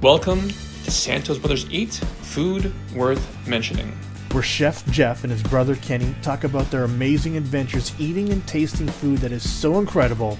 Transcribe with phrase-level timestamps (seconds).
[0.00, 0.48] Welcome
[0.84, 3.98] to Santos Brothers Eat Food Worth Mentioning.
[4.30, 8.86] where Chef Jeff and his brother Kenny talk about their amazing adventures eating and tasting
[8.86, 10.38] food that is so incredible,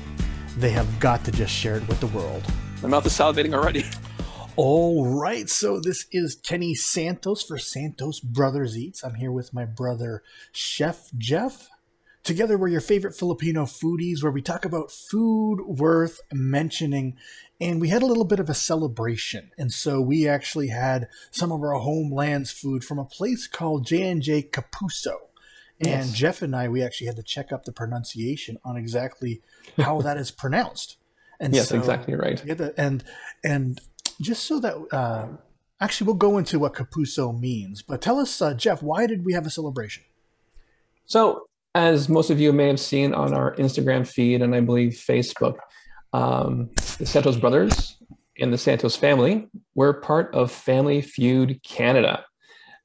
[0.58, 2.44] they have got to just share it with the world.
[2.84, 3.84] My mouth is salivating already.
[4.54, 9.02] All right, so this is Kenny Santos for Santos Brothers Eats.
[9.02, 10.22] I'm here with my brother
[10.52, 11.68] Chef Jeff.
[12.22, 17.16] Together, we're your favorite Filipino foodies where we talk about food worth mentioning.
[17.60, 19.50] And we had a little bit of a celebration.
[19.58, 24.42] And so we actually had some of our homeland's food from a place called J&J
[24.52, 25.14] Capuso.
[25.80, 26.12] And Yes.
[26.12, 29.42] Jeff and I, we actually had to check up the pronunciation on exactly
[29.76, 30.96] how that is pronounced.
[31.40, 32.40] And Yes, so- exactly right.
[32.76, 33.04] and
[33.44, 33.80] and
[34.20, 35.28] just so that uh,
[35.80, 39.32] actually we'll go into what Capuso means, but tell us, uh, Jeff, why did we
[39.34, 40.02] have a celebration?
[41.06, 44.92] So, as most of you may have seen on our Instagram feed and I believe
[44.94, 45.54] Facebook,
[46.12, 47.96] um, the Santos brothers
[48.38, 52.24] and the Santos family were part of Family Feud Canada.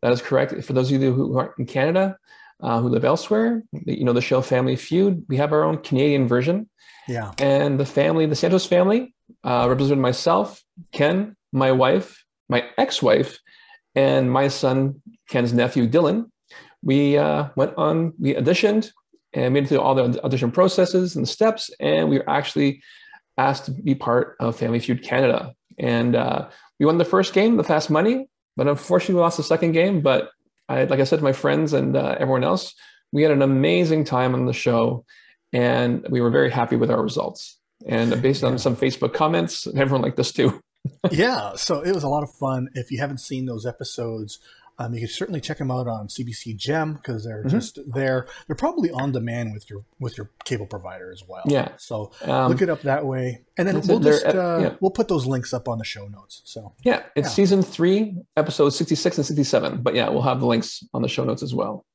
[0.02, 0.64] That is correct.
[0.64, 2.18] For those of you who aren't in Canada,
[2.62, 5.26] uh, who live elsewhere, you know the show Family Feud.
[5.30, 6.70] We have our own Canadian version,
[7.08, 9.14] Yeah, and the family, the Santos family,
[9.44, 13.40] uh, represented myself, Ken, my wife, my ex-wife,
[13.96, 16.30] and my son Ken's nephew Dylan.
[16.82, 18.92] We uh, went on, we auditioned
[19.34, 22.82] and made it through all the audition processes and steps, and we were actually
[23.38, 25.54] asked to be part of Family Feud Canada.
[25.78, 29.44] And uh, we won the first game, the Fast Money, but unfortunately we lost the
[29.44, 30.02] second game.
[30.02, 30.30] But
[30.70, 32.74] I, like I said to my friends and uh, everyone else,
[33.12, 35.06] we had an amazing time on the show,
[35.52, 37.58] and we were very happy with our results.
[37.88, 38.50] And based Yeah.
[38.50, 40.62] on some Facebook comments, everyone liked us too.
[41.12, 41.54] yeah.
[41.56, 42.70] So it was a lot of fun.
[42.74, 44.40] If you haven't seen those episodes,
[44.80, 47.50] um, you can certainly check them out on CBC Gem because they're Mhm.
[47.52, 48.28] just there.
[48.48, 51.44] They're probably on demand with your with your cable provider as well.
[51.46, 51.70] Yeah.
[51.78, 54.76] So Um, look it up that way, and then we'll just uh, yeah.
[54.82, 56.42] we'll put those links up on the show notes.
[56.46, 57.34] So Yeah, it's Yeah.
[57.34, 59.82] season three, episodes 66 and 67.
[59.84, 61.86] But yeah, we'll have the links on the show notes as well.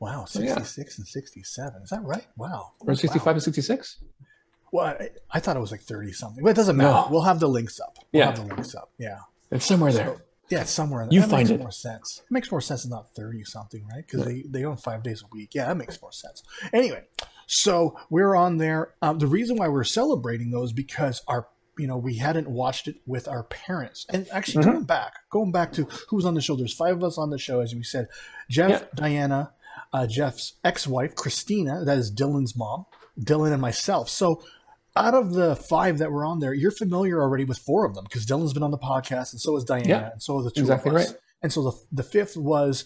[0.00, 0.54] wow, yeah.
[0.54, 1.82] sixty six and sixty seven.
[1.82, 2.26] Is that right?
[2.36, 2.72] Wow.
[2.80, 3.32] Or 65 Wow.
[3.34, 3.98] and 66?
[4.72, 6.90] Well, I, I thought it was like 30 something, but it doesn't matter.
[6.90, 7.08] No.
[7.10, 7.98] We'll have the links up.
[8.12, 8.26] We'll Yeah.
[8.26, 8.90] have the links up.
[8.98, 9.18] Yeah.
[9.50, 10.06] It's somewhere there.
[10.06, 11.02] So, yeah, somewhere.
[11.02, 11.60] In You that find makes it.
[11.60, 12.22] more sense.
[12.28, 14.04] It makes more sense than not 30 something, right?
[14.06, 15.54] Because they, they own five days a week.
[15.54, 16.42] Yeah, that makes more sense.
[16.72, 17.04] Anyway,
[17.46, 18.94] so we're on there.
[19.02, 22.96] Um, the reason why we're celebrating those because our you know we hadn't watched it
[23.06, 24.72] with our parents and actually Mhm.
[24.72, 27.30] going back going back to who was on the show there's five of us on
[27.30, 28.08] the show as we said
[28.50, 28.82] jeff Yeah.
[28.96, 29.52] diana
[29.92, 32.84] uh, jeff's ex-wife christina that is dylan's mom
[33.18, 34.42] dylan and myself so
[34.96, 38.04] out of the five that were on there, you're familiar already with four of them
[38.04, 40.50] because Dylan's been on the podcast, and so is Diana, Yeah, and so are the
[40.50, 41.08] two exactly of us.
[41.10, 41.16] right.
[41.42, 42.84] And so the, the fifth was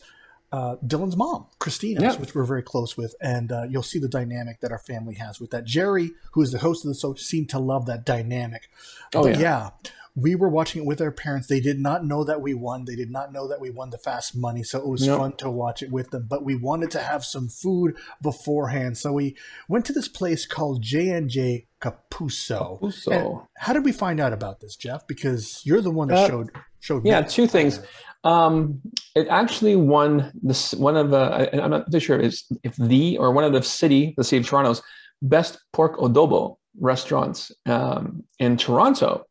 [0.52, 2.16] uh, Dylan's mom, Christina, Yeah.
[2.16, 5.40] which we're very close with, and uh, you'll see the dynamic that our family has
[5.40, 5.64] with that.
[5.64, 8.68] Gerry, who is the host of the show, seemed to love that dynamic.
[9.14, 9.38] Oh, yeah.
[9.38, 9.70] yeah,
[10.16, 11.48] we were watching it with our parents.
[11.48, 12.84] They did not know that we won.
[12.84, 15.50] They did not know that we won the fast money, so it was fun to
[15.50, 16.26] watch it with them.
[16.28, 19.36] But we wanted to have some food beforehand, so we
[19.68, 22.80] went to this place called J and J Capuso.
[22.80, 23.10] Capuso.
[23.12, 25.06] And how did we find out about this, Jeff?
[25.06, 27.10] Because you're the one that Uh, showed showed me.
[27.10, 27.80] Yeah, two things.
[28.22, 28.80] Um,
[29.14, 32.76] it actually won this one of the, I- I'm not too sure if, it's, if
[32.76, 34.80] the or one of the city, the city of Toronto's
[35.20, 39.24] best pork adobo restaurants um, in Toronto.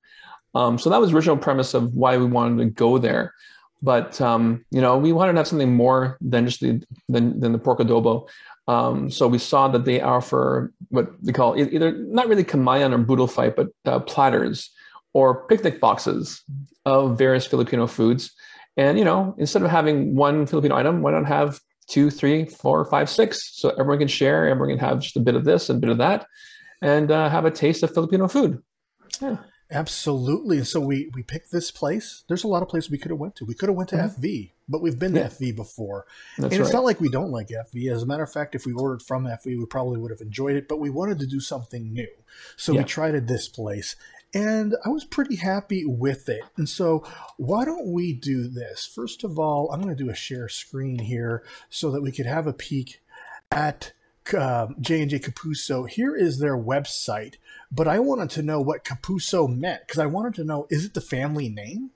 [0.56, 3.34] Um, so that was the original premise of why we wanted to go there.
[3.82, 7.52] But um, you know, we wanted to have something more than just the than, than
[7.52, 8.30] the pork adobo.
[8.68, 12.98] Um, so we saw that they offer what they call either not really kamayan or
[12.98, 14.72] boodle fight, but uh, platters
[15.12, 16.42] or picnic boxes
[16.86, 18.32] of various Filipino foods.
[18.78, 22.86] And you know, instead of having one Filipino item, why not have two, three, four,
[22.86, 25.78] five, six, so everyone can share, everyone can have just a bit of this and
[25.78, 26.26] a bit of that,
[26.82, 28.64] and uh, have a taste of Filipino food.
[29.22, 29.38] Yeah.
[29.74, 30.58] Absolutely.
[30.60, 32.24] And so we we picked this place.
[32.28, 33.46] There's a lot of places we could have went to.
[33.46, 34.16] We could have went to Mhm.
[34.16, 35.24] FV, but we've been Yeah.
[35.24, 36.06] to FV before.
[36.38, 36.74] That's and it's right.
[36.78, 37.90] not like we don't like FV.
[37.90, 40.56] As a matter of fact, if we ordered from FV, we probably would have enjoyed
[40.56, 42.08] it, but we wanted to do something new.
[42.56, 42.80] So Yeah.
[42.80, 43.96] we tried it this place.
[44.36, 46.42] And I was pretty happy with it.
[46.58, 47.04] And so,
[47.38, 48.84] why don't we do this?
[48.86, 52.26] First of all, I'm going to do a share screen here so that we could
[52.26, 53.00] have a peek
[53.52, 53.94] at
[54.34, 55.88] um, J&J Capuso.
[55.90, 57.36] Here is their website,
[57.72, 60.94] but I wanted to know what Capuso meant because I wanted to know is it
[60.94, 61.92] the family name?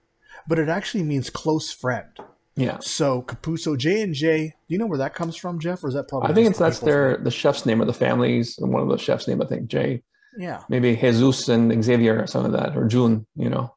[0.48, 2.10] But it actually means close friend.
[2.56, 2.78] yeah.
[2.80, 4.48] So Capuso J and J.
[4.48, 5.84] Do you know where that comes from, Jeff?
[5.84, 6.30] Or is that probably?
[6.30, 7.24] I think it's that's their name?
[7.26, 10.04] the chef's name or the families, and one of the chefs' name, I think Jay,
[10.38, 13.26] Yeah, maybe Jesus and Xavier or something like that, or June.
[13.36, 13.76] You know,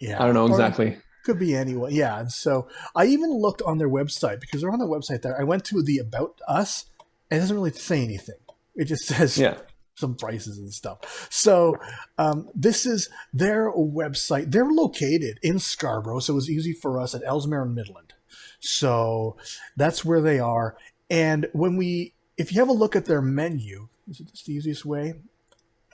[0.00, 0.22] yeah.
[0.22, 0.96] I don't know Or exactly.
[1.24, 1.92] Could be anyone.
[1.92, 2.20] Yeah.
[2.20, 5.38] And so I even looked on their website because they're on their website there.
[5.38, 6.86] I went to the About Us.
[7.30, 8.36] It doesn't really say anything.
[8.74, 9.58] It just says Yeah,
[9.94, 11.28] some prices and stuff.
[11.30, 11.76] So
[12.18, 14.52] um, this is their website.
[14.52, 18.14] They're located in Scarborough, so it was easy for us at Ellesmere and Midland.
[18.60, 19.36] So
[19.76, 20.76] that's where they are.
[21.08, 24.84] And when we, if you have a look at their menu, is it the easiest
[24.84, 25.14] way?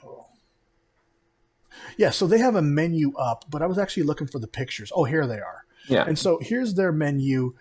[0.03, 0.27] Oh.
[1.97, 4.91] Yeah, so they have a menu up, but I was actually looking for the pictures.
[4.95, 5.65] Oh, here they are.
[5.87, 6.05] Yeah.
[6.07, 7.55] And so here's their menu.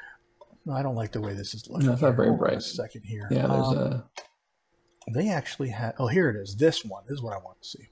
[0.71, 1.87] I don't like the way this is looking.
[1.87, 2.59] No, it's not very Hold bright.
[2.59, 3.27] A second here.
[3.31, 4.05] Yeah, there's Um, a.
[5.13, 7.69] they actually had oh here it is this one this is what i want to
[7.69, 7.89] see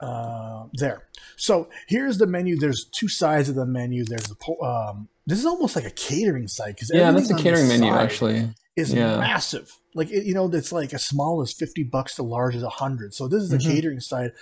[0.00, 4.60] uh, there so here's the menu there's two sides of the menu there's the po-
[4.60, 8.50] um, this is almost like a catering site because Yeah, that's a catering menu actually.
[8.78, 9.18] Is yeah.
[9.18, 12.62] massive like it, you know it's like as small as 50 bucks to large as
[12.62, 13.70] 100 so this is the Mhm.
[13.74, 14.32] catering side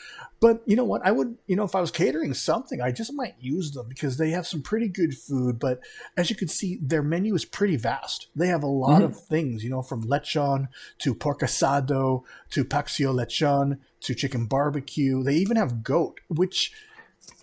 [0.40, 3.12] but you know what i would you know if i was catering something i just
[3.14, 5.80] might use them because they have some pretty good food but
[6.16, 9.06] as you can see their menu is pretty vast they have a lot Mhm.
[9.06, 10.68] of things you know from lechon
[10.98, 16.72] to pork asado to paksiw lechon to chicken barbecue they even have goat which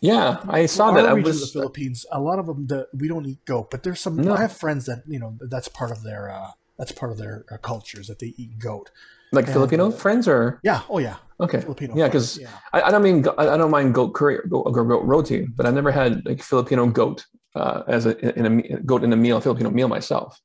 [0.01, 1.05] Yeah, I saw our that.
[1.07, 3.99] I was the philippines a lot of them the, we don't eat goat but there's
[4.01, 4.33] some No.
[4.33, 7.45] i have friends that you know that's part of their uh that's part of their
[7.51, 8.89] uh, cultures that they eat goat
[9.31, 11.59] like and, Filipino friends or yeah oh yeah okay.
[11.59, 14.43] filipino Yeah, because yeah I, I don't mean I I don't mind goat curry or
[14.47, 17.25] goat, or goat roti, but I've never had like Filipino goat
[17.55, 20.39] uh, as a in a goat in a meal Filipino meal myself.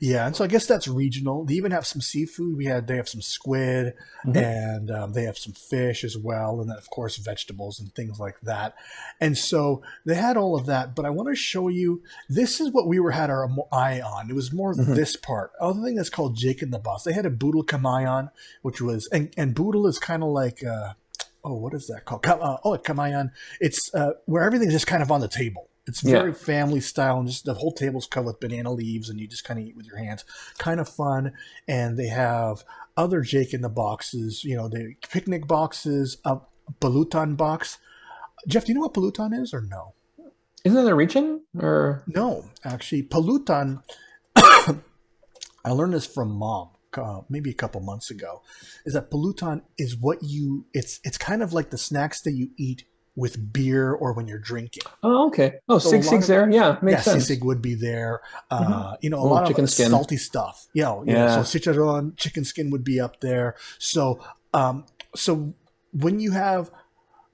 [0.00, 1.44] Yeah, and so I guess that's regional.
[1.44, 2.56] They even have some seafood.
[2.56, 3.94] We had they have some squid,
[4.26, 4.36] Mhm.
[4.36, 8.18] and um, they have some fish as well, and then of course vegetables and things
[8.20, 8.74] like that.
[9.20, 10.94] And so they had all of that.
[10.94, 12.02] But I want to show you.
[12.28, 14.30] This is what we were had our eye on.
[14.30, 14.94] It was more Mhm.
[14.94, 15.52] this part.
[15.60, 17.04] Other thing that's called Jake and the Boss.
[17.04, 18.30] They had a boodle kamayan,
[18.62, 20.64] which was and and boodle is kind of like.
[20.64, 20.92] Uh,
[21.44, 22.26] Oh, what is that called?
[22.26, 23.30] Uh, oh, kamayan.
[23.60, 25.67] It's uh, where everything's just kind of on the table.
[25.88, 26.18] It's Yeah.
[26.18, 29.44] very family style, and just the whole table's covered with banana leaves, and you just
[29.44, 30.24] kind of eat with your hands.
[30.58, 31.32] Kind of fun.
[31.66, 32.64] And they have
[32.96, 36.38] other Jake in the boxes, you know, the picnic boxes, a
[36.80, 37.78] Balutan box.
[38.46, 39.94] Jeff, do you know what Balutan is or no?
[40.64, 43.82] Isn't that a region or No, actually, Pulutan.
[44.36, 48.42] I learned this from mom, uh, maybe a couple months ago.
[48.84, 50.66] Is that Pulutan is what you?
[50.74, 52.84] It's it's kind of like the snacks that you eat
[53.18, 54.84] with beer or when you're drinking.
[55.02, 55.54] Oh, okay.
[55.68, 56.48] Oh, So lot six of- there.
[56.50, 57.28] Yeah, makes yeah, sense.
[57.28, 58.20] sisig would be there.
[58.50, 59.90] Uh, You know, a Oh, lot of skin.
[59.90, 60.68] salty stuff.
[60.72, 61.12] Yeah, yeah.
[61.36, 61.42] Yeah.
[61.42, 63.56] So chicharron, chicken skin would be up there.
[63.78, 64.20] So,
[64.54, 64.84] um,
[65.16, 65.52] so
[65.92, 66.70] when you have,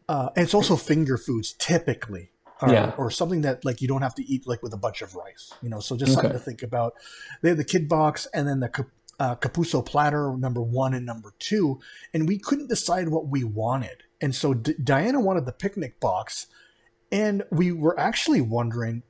[0.09, 2.31] uh, and it's also finger foods typically.
[2.63, 2.93] Or, Yeah.
[2.97, 5.53] or something that like you don't have to eat like with a bunch of rice,
[5.61, 5.81] you know.
[5.81, 6.95] So just something to think about.
[7.43, 8.71] They have the kid box and then the
[9.21, 11.81] uh, Capuso platter number one and number two,
[12.15, 14.05] and we couldn't decide what we wanted.
[14.25, 16.47] And so D- Diana wanted the picnic box,
[17.13, 19.03] and we were actually wondering,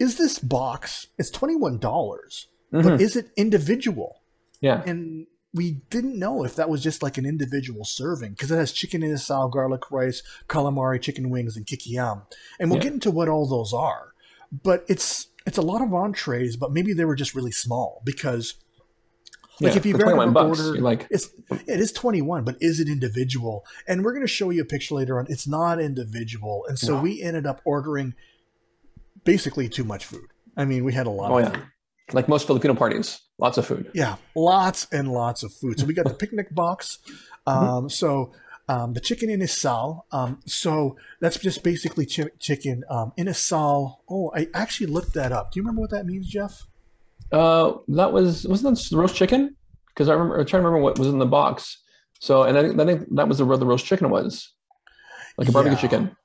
[0.00, 1.06] is this box?
[1.16, 2.82] It's twenty one dollars, Mhm.
[2.82, 4.20] but is it individual?
[4.60, 4.82] Yeah.
[4.84, 8.72] And we didn't know if that was just like an individual serving because it has
[8.72, 12.22] chicken in a salad, garlic rice, calamari, chicken wings, and kikiam.
[12.58, 12.84] And we'll Yeah.
[12.84, 14.12] get into what all those are.
[14.50, 18.54] But it's it's a lot of entrees, but maybe they were just really small because
[19.60, 19.78] like yeah.
[19.78, 23.64] if you've ever 21 bucks, ordered- like it's it is 21 but is it individual?
[23.86, 25.26] And we're going to show you a picture later on.
[25.28, 26.64] It's not individual.
[26.68, 28.14] And so we ended up ordering
[29.24, 30.26] basically too much food.
[30.56, 31.62] I mean we had a lot oh of yeah, food
[32.12, 33.90] like most Filipino parties, lots of food.
[33.94, 35.78] yeah lots and lots of food.
[35.78, 36.98] So we got the picnic box.
[37.46, 38.32] Um, so
[38.68, 40.02] um, the chicken inasal.
[40.12, 44.00] Um, so that's just basically chi- chicken um, inasal.
[44.06, 45.50] Oh i actually looked that up.
[45.50, 46.66] Do you remember what that means jeff
[47.32, 49.56] Uh, that was wasn't that roast chicken?
[49.88, 51.78] Because I remember I'm trying to remember what was in the box.
[52.20, 54.52] So, and I think, I think that was the the roast chicken was,
[55.36, 55.80] like a barbecue Yeah.
[55.80, 56.16] chicken.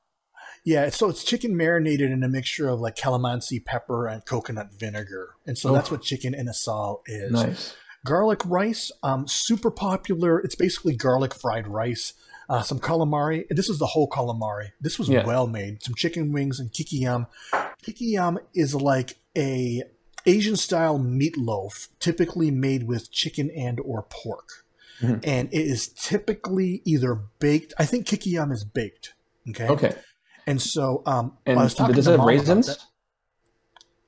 [0.66, 5.32] Yeah, so it's chicken marinated in a mixture of like calamansi pepper and coconut vinegar,
[5.46, 5.74] and so Oh.
[5.74, 7.32] that's what chicken inasal is.
[7.32, 7.76] Nice.
[8.06, 10.40] Garlic rice, um, super popular.
[10.40, 12.14] It's basically garlic fried rice.
[12.50, 13.46] Uh, some calamari.
[13.50, 14.72] This is the whole calamari.
[14.82, 15.26] This was Yeah.
[15.26, 15.82] well made.
[15.82, 17.28] Some chicken wings and kikiam.
[17.86, 19.84] Kikiam is like a
[20.25, 24.65] Asian style meatloaf, typically made with chicken and or pork,
[25.01, 25.20] Mhm.
[25.25, 27.74] and it is typically either baked.
[27.77, 29.13] I think kikiam is baked.
[29.50, 29.68] Okay.
[29.68, 29.96] Okay.
[30.48, 32.77] And so, um, And I was talking does it have raisins?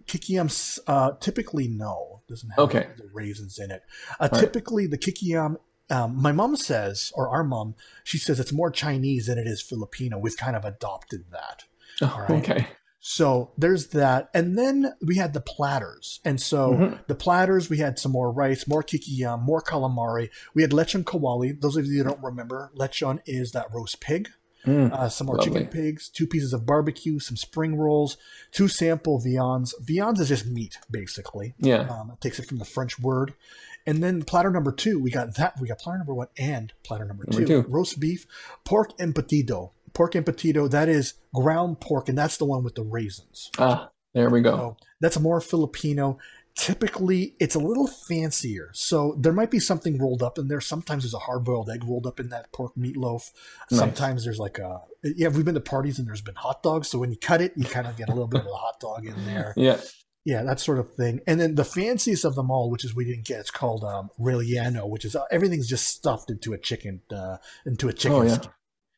[0.07, 2.88] Kikiam, uh, typically no, doesn't have Okay.
[2.98, 3.81] the raisins in it.
[4.19, 4.39] Uh, right.
[4.39, 5.55] Typically, the kikiam,
[5.89, 9.62] um, my mom says, or our mom, she says it's more Chinese than it is
[9.62, 10.17] Filipino.
[10.19, 11.63] We've kind of adopted that.
[12.01, 12.43] Oh, right.
[12.43, 12.67] Okay.
[13.07, 17.05] So there's that, and then we had the platters, and so Mhm.
[17.05, 20.31] the platters we had some more rice, more kikiam, more calamari.
[20.55, 21.62] We had lechon kawali.
[21.62, 24.29] Those of you that don't remember, lechon is that roast pig.
[24.65, 25.53] Mm, uh, some more lovely.
[25.53, 28.17] chicken pigs, two pieces of barbecue, some spring rolls,
[28.51, 29.75] two sample viands.
[29.83, 31.53] Viands is just meat, basically.
[31.59, 31.81] yeah.
[31.88, 33.35] Um, it takes it from the French word.
[33.85, 35.62] And then platter number two, we got that.
[35.62, 37.62] We got platter number one and platter number, Number two.
[37.62, 37.69] two.
[37.69, 38.25] Roast beef,
[38.63, 39.69] pork and embutido.
[39.96, 43.50] Pork embutido, that is ground pork, and that's the one with the raisins.
[43.58, 44.56] Ah, there we go.
[44.56, 46.20] So that's more Filipino.
[46.58, 48.70] Typically, it's a little fancier.
[48.74, 50.62] So there might be something rolled up in there.
[50.62, 53.32] Sometimes there's a hard boiled egg rolled up in that pork meatloaf.
[53.70, 53.80] Nice.
[53.80, 56.88] Sometimes there's like a, yeah, we've been to parties and there's been hot dogs.
[56.88, 58.80] So when you cut it, you kind of get a little bit of a hot
[58.80, 59.54] dog in there.
[59.58, 59.80] Yeah.
[60.24, 61.20] Yeah, that sort of thing.
[61.28, 64.10] And then the fanciest of them all, which is we didn't get, it's called um,
[64.20, 68.22] relleno, which is uh, everything's just stuffed into a chicken, uh, into a chicken Oh,
[68.24, 68.34] yeah.
[68.34, 68.50] skin.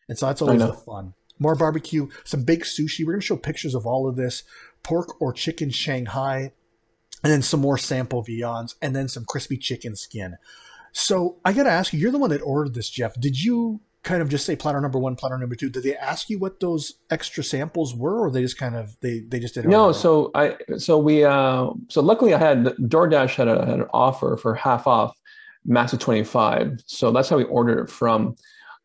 [0.08, 1.14] And so that's always the fun.
[1.40, 3.06] More barbecue, some big sushi.
[3.06, 4.44] We're going to show pictures of all of this
[4.84, 6.52] pork or chicken Shanghai,
[7.24, 10.38] and then some more sample viands, and then some crispy chicken skin.
[10.94, 13.20] So I got to ask you, you're the one that ordered this, Jeff.
[13.20, 15.70] Did you kind of just say platter number one, platter number two?
[15.70, 19.20] Did they ask you what those extra samples were, or they just kind of they
[19.20, 19.68] they just did it?
[19.68, 23.80] on No, so I so we uh so luckily I had DoorDash had, a, had
[23.80, 25.16] an offer for half off
[25.66, 26.82] max of 25.
[26.86, 28.36] So that's how we ordered it from.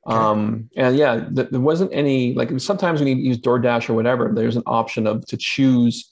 [0.06, 4.32] Um and yeah, th- there wasn't any like sometimes when you use DoorDash or whatever,
[4.34, 6.10] there's an option of to choose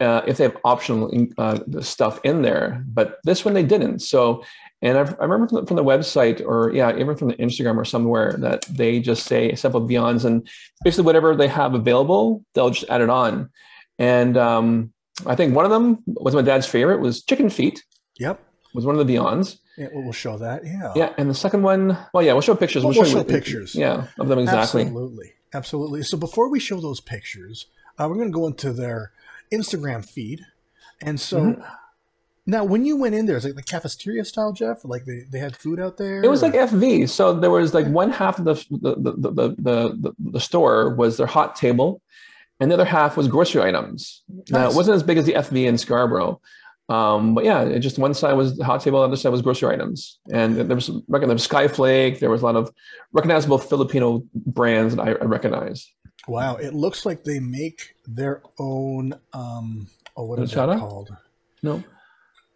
[0.00, 4.00] uh, if they have optional in- uh, stuff in there, but this one they didn't.
[4.00, 4.42] So,
[4.80, 7.76] and I, I remember from the, from the website or yeah, even from the Instagram
[7.76, 10.48] or somewhere that they just say sample viands and
[10.82, 13.50] basically whatever they have available, they'll just add it on.
[14.00, 14.92] And um,
[15.24, 17.84] I think one of them was my dad's favorite was chicken feet
[18.18, 18.40] Yep.
[18.74, 19.58] Was one of the viands.
[19.76, 20.64] Yeah, we'll we'll show that.
[20.64, 20.92] Yeah.
[20.96, 22.84] Yeah, and the second one, well, yeah, we'll show pictures.
[22.84, 23.74] We'll- show we'll you- show pictures.
[23.74, 24.82] Yeah, of them exactly.
[24.82, 25.32] Absolutely.
[25.54, 26.02] Absolutely.
[26.02, 27.66] So before we show those pictures,
[27.98, 29.12] uh, we're going to go into their
[29.52, 30.40] Instagram feed.
[31.02, 31.62] And so Mm-hmm.
[32.46, 34.84] now when you went in there, is it the cafeteria style, Jeff?
[34.84, 36.22] Like they, they had food out there?
[36.24, 37.08] It was like FV.
[37.08, 40.94] So there was like one half of the the the the, the, the, the store
[40.94, 42.00] was their hot table,
[42.60, 44.22] and the other half was grocery items.
[44.50, 46.40] Now it wasn't as big as the FV in Scarborough,
[46.88, 49.42] um, but yeah, it just one side was the hot table, the other side was
[49.42, 52.18] grocery items, and there was there was Skyflake.
[52.18, 52.72] There was a lot of
[53.12, 55.90] recognizable Filipino brands that I, I recognized.
[56.28, 56.56] Wow.
[56.56, 61.10] It looks like they make their own, um, oh, what is that called?
[61.64, 61.82] No,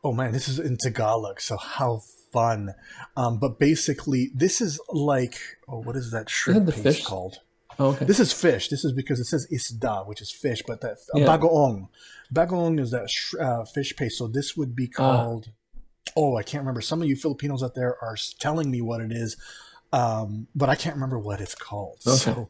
[0.07, 2.01] Oh man, this is in Tagalog, so how
[2.33, 2.75] fun.
[3.17, 7.05] Um, but basically, this is like, oh, what is that shrimp the paste fish?
[7.05, 7.41] called?
[7.79, 8.05] Oh, okay.
[8.05, 8.69] This is fish.
[8.69, 11.27] This is because it says isda, which is fish, but that uh, Yeah.
[11.27, 11.89] bagoong.
[12.35, 14.19] Bagoong is that sh- uh, fish paste.
[14.19, 14.97] So this would be Ah.
[14.97, 15.51] called.
[16.17, 16.81] oh, I can't remember.
[16.81, 19.37] Some of you Filipinos out there are telling me what it is,
[19.93, 21.99] um, but I can't remember what it's called.
[22.07, 22.17] Okay.
[22.17, 22.49] So,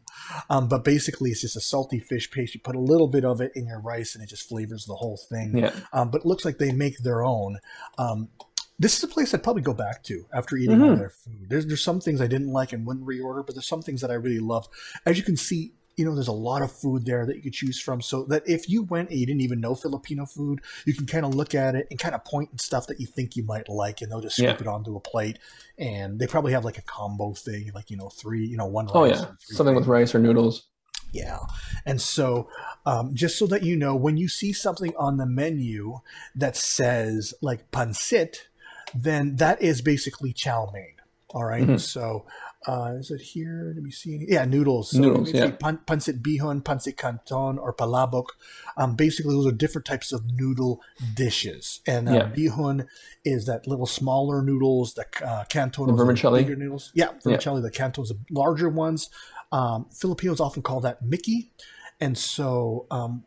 [0.50, 2.54] um, but basically, it's just a salty fish paste.
[2.54, 4.94] You put a little bit of it in your rice, and it just flavors the
[4.94, 5.58] whole thing.
[5.58, 7.58] yeah, Um, but it looks like they make their own.
[8.78, 10.98] This is a place I'd probably go back to after eating all Mhm.
[10.98, 11.46] their food.
[11.48, 14.10] There's there's some things I didn't like and wouldn't reorder, but there's some things that
[14.10, 14.68] I really loved.
[15.06, 17.54] As you can see, you know, there's a lot of food there that you could
[17.54, 18.02] choose from.
[18.02, 21.24] So that if you went and you didn't even know Filipino food, you can kind
[21.24, 23.70] of look at it and kind of point at stuff that you think you might
[23.70, 24.56] like, and they'll just scoop Yeah.
[24.60, 25.38] it onto a plate.
[25.78, 28.90] And they probably have like a combo thing, like you know, three, you know, one.
[28.92, 30.64] oh yeah, something with rice or noodles.
[31.12, 31.38] Yeah.
[31.86, 32.50] And so,
[32.84, 36.00] um, just so that you know, when you see something on the menu
[36.34, 38.36] that says like pancit,
[38.94, 40.94] then that is basically chow mein.
[41.30, 41.66] All right?
[41.66, 41.80] Mhm.
[41.80, 42.24] So,
[42.66, 43.72] uh, is it here?
[43.74, 44.14] Let me see.
[44.14, 44.92] Any- Yeah, noodles.
[44.92, 45.50] So Noodles, yeah.
[45.50, 48.26] Pan, pancit bihon, pancit canton, or palabok.
[48.76, 50.80] Um, basically, those are different types of noodle
[51.14, 51.80] dishes.
[51.86, 52.26] And uh, Yeah.
[52.26, 52.86] bihon
[53.24, 54.94] is that little smaller noodles.
[54.94, 56.42] The uh, canton The vermicelli?
[56.44, 56.90] bigger noodles.
[56.94, 57.60] Yeah, vermicelli.
[57.60, 59.10] The canton's the larger ones.
[59.52, 61.52] Um, Filipinos often call that miki,
[62.00, 63.24] and so um,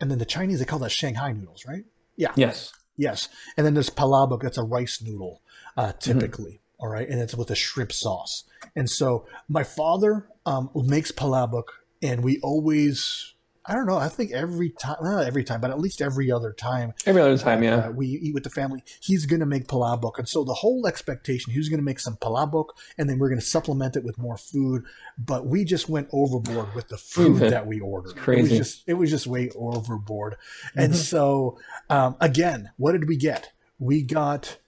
[0.00, 1.84] and then the Chinese they call that Shanghai noodles, right?
[2.16, 2.32] Yeah.
[2.36, 2.72] Yes.
[2.96, 4.42] Yes, and then there's palabok.
[4.42, 5.40] That's a rice noodle,
[5.76, 5.80] Mm-hmm.
[5.80, 6.60] uh, typically.
[6.78, 8.44] all right, and it's with a shrimp sauce.
[8.76, 11.64] And so my father um, makes palabok,
[12.02, 13.34] and we always.
[13.64, 13.96] I don't know.
[13.96, 17.38] I think every time, not every time, but at least every other time Every other
[17.38, 17.76] time, that, yeah.
[17.86, 20.18] uh, we eat with the family, he's going to make palabok.
[20.18, 23.28] And so the whole expectation, he was going to make some palabok and then we're
[23.28, 24.82] going to supplement it with more food.
[25.16, 28.10] But we just went overboard with the food that we ordered.
[28.10, 28.42] It crazy.
[28.42, 30.36] was just, it was just way overboard.
[30.74, 30.96] And Mhm.
[30.96, 33.52] so, um, again, what did we get?
[33.78, 34.58] We got,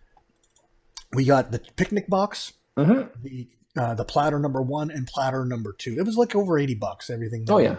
[1.13, 3.09] we got the picnic box, Mhm.
[3.23, 5.97] the, uh, the platter number one and platter number two.
[5.99, 7.45] It was like over 80 bucks, everything.
[7.49, 7.77] Oh, yeah.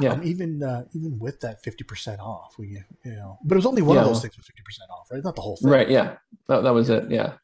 [0.00, 0.12] Yeah.
[0.14, 3.66] Um, even uh, even with that fifty percent off, we you know, but it was
[3.66, 5.22] only one of those things with fifty percent off, right?
[5.22, 5.88] Not the whole thing, Right.
[5.88, 6.16] Yeah.
[6.48, 7.10] That, that was it.
[7.10, 7.34] Yeah.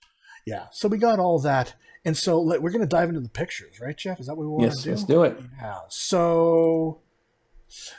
[0.46, 0.66] Yeah.
[0.72, 3.78] So we got all that, and so let, we're going to dive into the pictures,
[3.80, 4.18] right, Jeff?
[4.20, 4.78] Is that what we want Yes.
[4.78, 4.90] to do?
[4.90, 5.40] Let's do it.
[5.60, 5.78] Yeah.
[5.88, 7.02] So,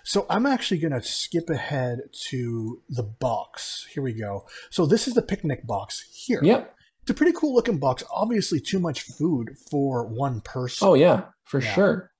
[0.04, 3.88] so I'm actually going to skip ahead to the box.
[3.94, 4.48] Here we go.
[4.70, 6.42] So this is the picnic box here.
[6.44, 6.76] Yep.
[7.04, 8.04] It's a pretty cool looking box.
[8.12, 10.88] Obviously, too much food for one person.
[10.88, 11.26] Oh, yeah.
[11.46, 11.74] For Yeah.
[11.74, 12.11] sure.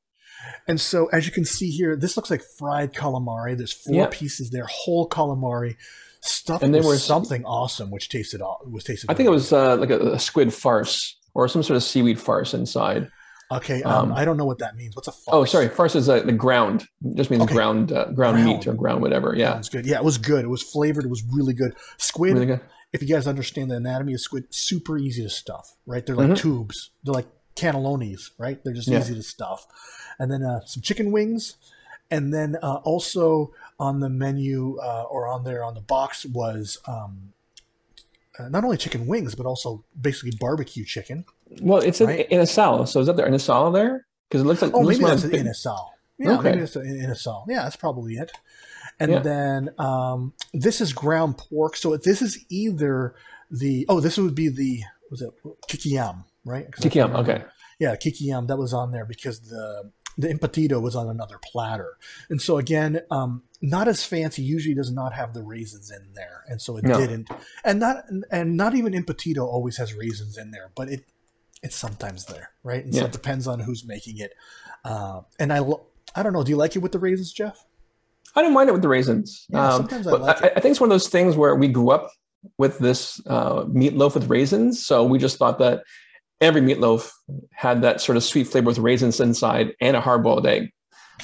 [0.68, 3.58] And so, as you can see here, this looks like fried calamari.
[3.58, 4.08] There's four Yeah.
[4.12, 5.76] pieces there, whole calamari,
[6.22, 9.10] stuffed And they were- something awesome, which tasted aw- was tasted.
[9.10, 12.20] I think it was uh, like a, a squid farce or some sort of seaweed
[12.20, 13.10] farce inside.
[13.52, 14.96] Okay, um, um, I don't know what that means.
[14.96, 15.34] What's a farce?
[15.34, 16.88] Oh, sorry, farce is uh, the ground.
[17.04, 17.54] It just means Okay.
[17.54, 19.36] ground, uh, ground meat or ground whatever.
[19.36, 19.86] Yeah, Sounds good.
[19.86, 20.46] Yeah, it was good.
[20.46, 21.04] It was flavored.
[21.04, 21.76] It was really good.
[21.98, 22.34] Squid.
[22.36, 22.62] really good.
[22.94, 25.76] If you guys understand the anatomy of squid, super easy to stuff.
[25.86, 26.06] Right?
[26.06, 26.38] They're like Mhm.
[26.38, 26.92] tubes.
[27.04, 28.32] They're like cannellonis.
[28.38, 28.64] Right?
[28.64, 29.00] They're just Yeah.
[29.00, 29.68] easy to stuff.
[30.20, 31.56] And then uh, some chicken wings,
[32.10, 36.78] and then uh, also on the menu uh, or on there on the box was.
[36.88, 37.34] Um,
[38.40, 41.26] uh, not only chicken wings, but also basically barbecue chicken.
[41.62, 42.30] Well, it's in, Right.
[42.30, 42.88] inasal.
[42.88, 44.06] So is that there inasal there?
[44.30, 45.90] Because it looks like Oh, it looks maybe that's like inasal.
[46.18, 46.52] Yeah, Okay.
[46.52, 47.44] maybe it's inasal.
[47.50, 48.32] Yeah, that's probably it.
[49.02, 49.20] And Yeah.
[49.20, 51.76] then um, this is ground pork.
[51.76, 53.16] So this is either
[53.52, 55.32] the oh, this would be the was it
[55.68, 56.70] kikiam, right?
[56.72, 57.44] Kikiam, okay.
[57.80, 58.48] Yeah, kikiam.
[58.48, 61.98] That was on there because the the embutido was on another platter.
[62.30, 64.44] And so again, um, not as fancy.
[64.44, 66.98] Usually does not have the raisins in there, and so it No.
[66.98, 67.30] didn't.
[67.64, 71.06] And not and not even embutido always has raisins in there, but it
[71.64, 72.84] it's sometimes there, right?
[72.84, 73.06] And so Yeah.
[73.08, 74.34] it depends on who's making it.
[74.84, 76.44] Uh, and I lo- I don't know.
[76.44, 77.66] Do you like it with the raisins, Jeff?
[78.36, 79.46] I don't mind it with the raisins.
[79.50, 81.68] Yeah, um, sometimes I like I, I think it's one of those things where we
[81.68, 82.10] grew up
[82.58, 85.84] with this uh, meatloaf with raisins, so we just thought that
[86.42, 87.12] every meatloaf
[87.52, 90.74] had that sort of sweet flavor with raisins inside and a hard-boiled egg.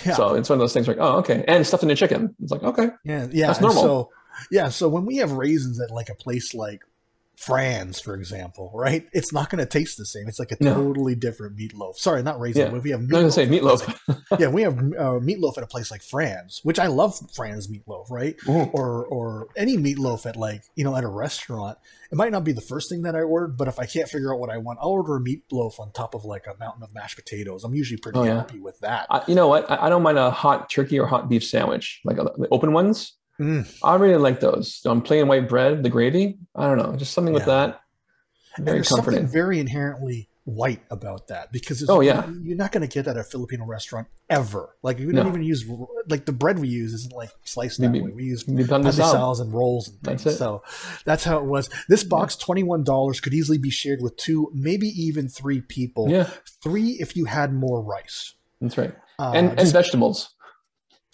[0.06, 2.36] Yeah, So it's one of those things like, oh, okay, and stuffed in a chicken.
[2.42, 3.48] It's like, okay, yeah, yeah.
[3.48, 3.84] that's normal.
[3.84, 4.12] So
[4.52, 6.82] yeah, so when we have raisins at like a place like
[7.38, 9.06] Fran's, for example, right?
[9.14, 10.28] It's not going to taste the same.
[10.28, 10.74] It's like a No.
[10.74, 11.96] totally different meatloaf.
[11.98, 12.64] Sorry, not raisin.
[12.64, 12.70] Yeah.
[12.72, 14.22] But if we have I was gonna say at a place meatloaf.
[14.40, 18.10] yeah, we have uh, meatloaf at a place like Fran's, which I love Fran's meatloaf,
[18.10, 18.36] right?
[18.50, 18.64] Ooh.
[18.74, 21.78] Or or any meatloaf at like you know at a restaurant.
[22.12, 24.34] It might not be the first thing that I ordered, but if I can't figure
[24.34, 26.94] out what I want, I'll order a meatloaf on top of like a mountain of
[26.94, 27.64] mashed potatoes.
[27.64, 28.36] I'm usually pretty Oh, yeah.
[28.38, 29.06] happy with that.
[29.10, 29.70] I, you know what?
[29.70, 32.74] I, I don't mind a hot turkey or hot beef sandwich, like uh, the open
[32.74, 33.14] ones.
[33.40, 33.72] Mm.
[33.84, 34.82] I really like those.
[34.86, 36.38] On plain white bread, the gravy.
[36.56, 37.68] I don't know, just something with Yeah.
[37.68, 37.82] that.
[38.58, 39.20] And Very there's comforting.
[39.20, 42.26] something very inherently white about that because it's, Oh, yeah.
[42.42, 44.76] you're not going to get that at a Filipino restaurant ever.
[44.82, 45.64] Like we don't even use
[46.10, 48.12] like the bread we use isn't like sliced that Maybe- way.
[48.12, 50.24] We use pandesals and rolls and things.
[50.24, 50.40] That's it.
[50.40, 50.64] So
[51.06, 51.70] that's how it was.
[51.90, 56.10] This box, twenty one dollars, could easily be shared with two, maybe even three people.
[56.10, 56.30] Yeah,
[56.64, 58.34] Three if you had more rice.
[58.62, 58.96] that's right.
[59.20, 60.30] Uh, and and just- vegetables.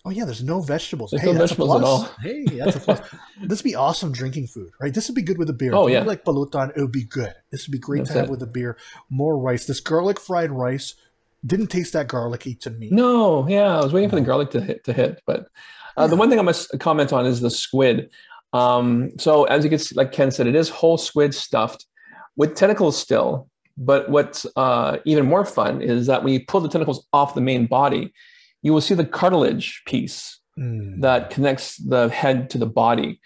[0.06, 1.12] Oh yeah, there's no vegetables.
[1.12, 2.02] There's hey, no that's vegetables a at plus.
[2.02, 2.16] all.
[2.22, 3.00] Hey, that's a plus.
[3.42, 4.94] this would be awesome drinking food, right?
[4.94, 5.74] This would be good with a beer.
[5.74, 6.04] Oh, If yeah.
[6.04, 7.34] like balutan, it would be good.
[7.52, 8.32] This would be great That's to have it.
[8.32, 8.78] with a beer.
[9.10, 9.66] More rice.
[9.66, 10.96] This garlic fried rice
[11.46, 12.90] didn't taste that garlicky to me.
[12.92, 15.48] No, yeah, I was waiting for the garlic to hit to hit, but
[15.98, 18.10] uh, the one thing I must comment on is the squid.
[18.54, 21.86] Um, so as you can see, like Ken said, it is whole squid stuffed
[22.36, 23.50] with tentacles still.
[23.76, 27.42] But what's uh, even more fun is that when you pull the tentacles off the
[27.42, 28.14] main body,
[28.64, 31.02] you will see the cartilage piece Mm.
[31.02, 33.20] that connects the head to the body.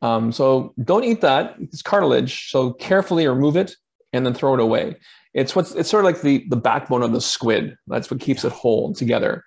[0.00, 2.50] Um, so don't eat that; it's cartilage.
[2.52, 3.74] So carefully remove it
[4.12, 4.94] and then throw it away.
[5.34, 7.76] It's what's it's sort of like the the backbone of the squid.
[7.88, 9.42] That's what keeps it whole together.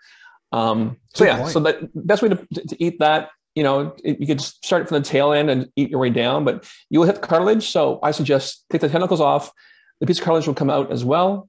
[0.51, 1.51] Um, so Good yeah, point.
[1.54, 2.36] so that best way to,
[2.67, 5.89] to eat that, you know, it, you could start from the tail end and eat
[5.89, 7.69] your way down, but you will hit the cartilage.
[7.69, 9.54] So I suggest take the tentacles off.
[10.01, 11.47] The piece of cartilage will come out as well.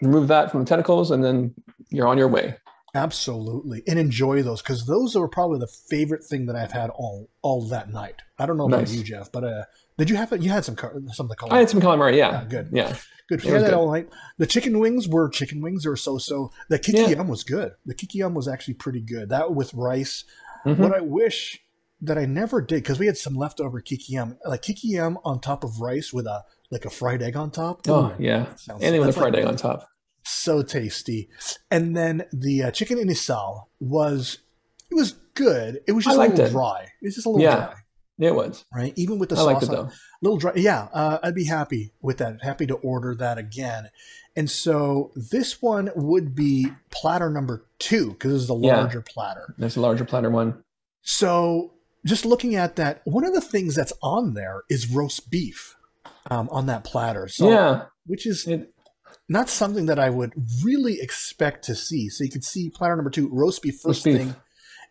[0.00, 1.54] Remove that from the tentacles, and then
[1.90, 2.54] you're on your way.
[2.94, 7.28] Absolutely, and enjoy those because those are probably the favorite thing that I've had all
[7.42, 8.22] all that night.
[8.38, 8.94] I don't know about Nice.
[8.94, 9.64] you, Jeff, but uh,
[9.98, 10.32] did you have?
[10.42, 11.52] You had some car- some of the color.
[11.54, 12.16] I had some calamari.
[12.16, 12.68] Yeah, Yeah, good.
[12.72, 12.96] Yeah,
[13.28, 13.44] Good.
[13.44, 13.76] Yeah, was that good.
[13.76, 14.08] all night.
[14.38, 16.50] The chicken wings were chicken wings or so so.
[16.70, 17.72] The kikiam was good.
[17.86, 19.28] The kikiam was actually pretty good.
[19.28, 20.24] That with rice.
[20.66, 20.78] Mhm.
[20.78, 21.60] What I wish
[22.00, 25.80] that I never did because we had some leftover kikiam, like kikiam on top of
[25.80, 27.80] rice with a like a fried egg on top.
[27.88, 29.88] Oh Ooh, yeah, sounds- anything with a that's like fried egg on top.
[30.28, 31.28] So tasty.
[31.70, 34.38] And then the uh, chicken inasal was
[34.90, 35.80] it was good.
[35.86, 36.50] It was just a little it.
[36.50, 36.82] dry.
[37.00, 37.58] It was just a little dry.
[37.60, 37.66] Yeah.
[37.66, 38.64] dry, It was.
[38.74, 38.92] right?
[38.96, 39.92] Even with the I liked it sauce, on- though.
[40.22, 40.52] little dry.
[40.56, 42.42] Yeah, uh, I'd be happy with that.
[42.42, 43.90] Happy to order that again.
[44.36, 48.78] And so this one would be platter number two because it's the Yeah.
[48.78, 49.54] larger platter.
[49.58, 50.62] There's a larger platter one.
[51.02, 51.72] So
[52.06, 55.76] just looking at that, one of the things that's on there is roast beef
[56.30, 57.28] um, on that platter.
[57.28, 58.72] So yeah, which is it,
[59.28, 62.08] not something that I would really expect to see.
[62.08, 64.16] So you could see platter number two, roast beef first Roast beef.
[64.16, 64.36] thing.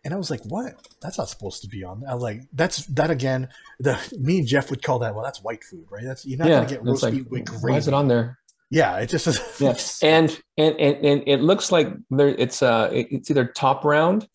[0.04, 0.74] And I was like, what?
[1.00, 2.04] That's not supposed to be on.
[2.08, 3.48] I was like, that's that again.
[3.80, 5.14] The me and Jeff would call that.
[5.14, 6.04] Well, that's white food, right?
[6.04, 6.56] That's you're not yeah.
[6.58, 7.72] gonna get roast like, beef with gravy.
[7.72, 8.38] why is it on there?
[8.70, 9.40] Yeah, it just is.
[9.58, 14.28] Yeah, and and and, and it looks like there it's uh it's either top round,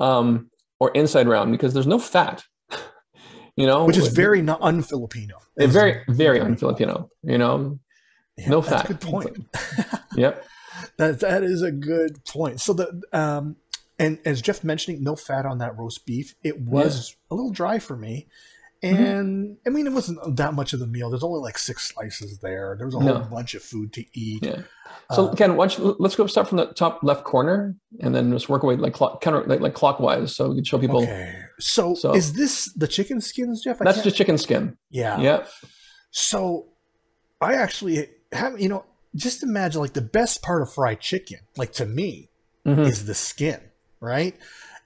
[0.00, 2.44] um, or inside round because there's no fat.
[3.54, 5.36] You know, which is very not un-Filipino.
[5.58, 7.10] It's very very un-Filipino.
[7.22, 7.78] You know,
[8.36, 8.86] Yeah, no fat.
[8.88, 9.46] good point.
[10.16, 10.44] Yep.
[10.96, 12.60] that that is a good point.
[12.60, 13.56] So the um,
[13.98, 16.34] and as Jeff mentioning, no fat on that roast beef.
[16.42, 18.26] It was a little dry for me.
[18.82, 19.02] Mm-hmm.
[19.04, 21.08] And I mean, it wasn't that much of the meal.
[21.08, 22.74] There's only like six slices there.
[22.76, 23.18] There was a No.
[23.18, 24.42] whole bunch of food to eat.
[24.44, 24.62] Yeah.
[25.12, 25.68] So Uh, Ken, why
[26.00, 29.20] let's go start from the top left corner and then just work away like clock,
[29.20, 31.02] counter, like, like clockwise, so we can show people.
[31.04, 31.32] okay.
[31.60, 33.80] So, So- is this the chicken skins, Jeff?
[33.80, 34.76] I That's can't- just chicken skin.
[34.90, 35.20] yeah.
[35.20, 35.44] Yeah.
[36.10, 36.66] So
[37.40, 41.72] I actually have, you know, just imagine like the best part of fried chicken, like
[41.74, 42.30] to me,
[42.66, 42.86] Mhm.
[42.86, 43.60] is the skin,
[44.00, 44.36] right?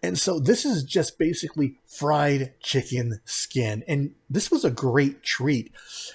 [0.03, 5.73] And so this is just basically fried chicken skin, and this was a great treat.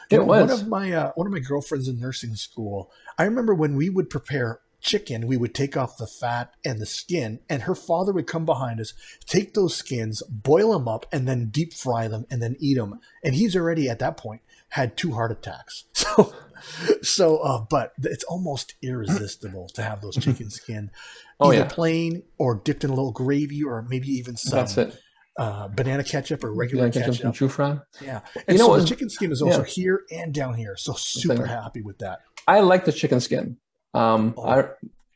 [0.10, 0.41] You It know, was.
[0.50, 2.91] one of my uh, one of my girlfriends in nursing school.
[3.17, 6.86] I remember when we would prepare chicken, we would take off the fat and the
[6.86, 8.94] skin, and her father would come behind us,
[9.26, 13.00] take those skins, boil them up, and then deep fry them, and then eat them.
[13.24, 15.86] And he's already at that point had two heart attacks.
[15.94, 16.34] So,
[17.02, 20.91] so, uh, but it's almost irresistible to have those chicken skin,
[21.39, 21.67] Oh, either yeah.
[21.67, 24.97] plain or dipped in a little gravy, or maybe even some That's it.
[25.38, 27.52] uh, banana ketchup or regular Yeah, ketchup ketchup.
[27.52, 27.82] from.
[28.02, 29.65] Yeah, and know so what- the chicken skin is also yeah.
[29.65, 30.76] here and down here.
[30.78, 32.19] So super happy with that.
[32.47, 33.58] I like the chicken skin.
[33.93, 34.43] Um, Oh.
[34.47, 34.63] I,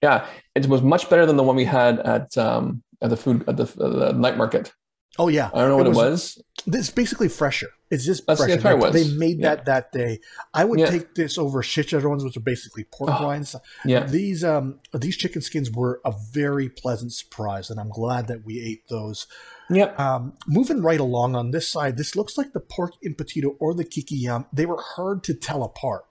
[0.01, 3.43] yeah, it was much better than the one we had at um, at the food
[3.47, 4.71] at the, the night market.
[5.17, 6.41] Oh yeah, I don't know what it was.
[6.67, 7.69] It's basically fresher.
[7.89, 8.59] It's just That's- fresher.
[8.59, 9.13] it They- was.
[9.15, 9.55] Made Yeah.
[9.55, 10.19] that that day.
[10.53, 10.89] I would Yeah.
[10.89, 13.55] take this over chicharrones, which are basically pork Oh, rinds.
[13.85, 18.43] Yeah, These um these chicken skins were a very pleasant surprise, and I'm glad that
[18.45, 19.27] we ate those.
[19.69, 19.97] yep.
[19.99, 23.85] Um, moving right along on this side, this looks like the pork embutido or the
[23.85, 24.45] kikiam.
[24.51, 26.05] They were hard to tell apart,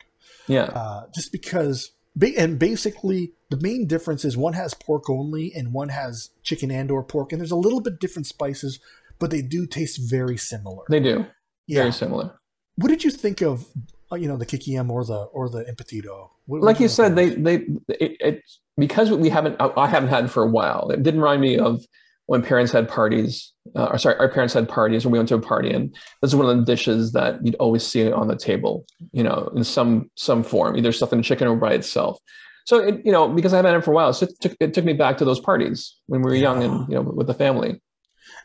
[0.47, 1.91] Yeah, uh, just because.
[2.21, 6.91] And basically, the main difference is one has pork only, and one has chicken and
[6.91, 8.79] or pork, and there's a little bit different spices,
[9.19, 10.85] but they do taste very similar.
[10.89, 11.27] they do.
[11.67, 11.81] yeah.
[11.81, 12.39] Very similar.
[12.77, 13.67] What did you think of,
[14.11, 16.31] uh, you know, the kikiam or the or the embutido?
[16.47, 17.55] What- like you said, they they
[17.89, 18.43] it, it
[18.77, 20.91] because we haven't I I haven't had it for a while.
[20.91, 21.85] It didn't remind me of
[22.27, 23.53] when parents had parties.
[23.75, 26.31] Uh, or sorry, our parents had parties, and we went to a party, and this
[26.31, 28.85] is one of the dishes that you'd always see on the table.
[29.13, 32.19] You know, in some some form, either stuffed in chicken or by itself.
[32.67, 34.57] So it, you know, because I haven't had it for a while, so it took
[34.61, 37.27] it took me back to those parties when we were young and you know with
[37.27, 37.81] the family.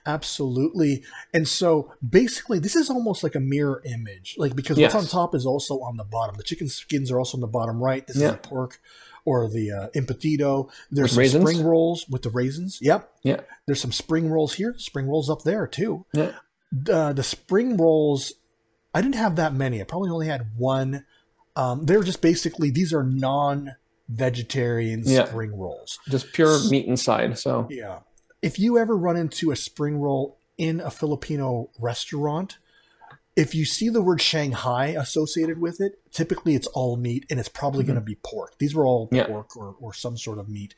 [0.06, 1.04] Absolutely.
[1.34, 5.36] And so basically, this is almost like a mirror image, like because what's on top
[5.36, 6.36] is also on the bottom.
[6.38, 8.06] The chicken skins are also on the bottom right.
[8.08, 8.28] This Yeah.
[8.28, 8.80] is the pork
[9.30, 10.70] or the uh, embutido.
[10.90, 11.44] There's some raisins?
[11.44, 12.80] spring rolls with the raisins.
[12.82, 13.12] Yep.
[13.24, 13.42] Yeah.
[13.68, 16.06] There's some spring rolls here, spring rolls up there too.
[16.14, 16.32] Yeah.
[16.92, 18.34] Uh, the spring rolls,
[18.94, 19.82] I didn't have that many.
[19.82, 21.06] I probably only had one.
[21.56, 23.76] Um, they're just basically, these are non
[24.08, 25.26] vegetarian Yeah.
[25.26, 26.00] spring rolls.
[26.10, 27.38] Just pure meat inside.
[27.38, 28.00] So Yeah.
[28.42, 32.58] If you ever run into a spring roll in a Filipino restaurant,
[33.40, 37.50] if you see the word Shanghai associated with it, typically it's all meat and it's
[37.50, 38.58] probably going to be pork.
[38.60, 39.16] These were all Mm-hmm.
[39.16, 39.28] Yeah.
[39.28, 40.76] pork or, or some sort of meat.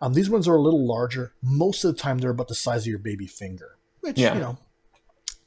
[0.00, 1.34] Um, these ones are a little larger.
[1.42, 4.34] Most of the time, they're about the size of your baby finger, which, Yeah.
[4.34, 4.58] you know,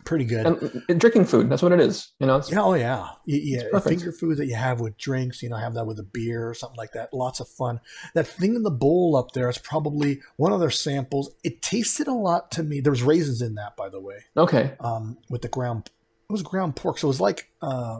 [0.06, 0.46] pretty good.
[0.46, 1.50] and, and drinking food.
[1.50, 2.12] That's what it is.
[2.20, 2.42] You know.
[2.50, 3.80] Yeah, oh yeah, yeah.
[3.80, 6.54] Finger food that you have with drinks, you know, have that with a beer or
[6.54, 7.14] something like that.
[7.14, 7.82] Lots of fun.
[8.14, 11.30] That thing in the bowl up there is probably one of their samples.
[11.44, 12.80] It tasted a lot to me.
[12.80, 14.74] There's raisins in that, by the way, Okay.
[14.80, 15.90] um, with the ground.
[16.30, 18.00] It was ground pork, so it was like uh,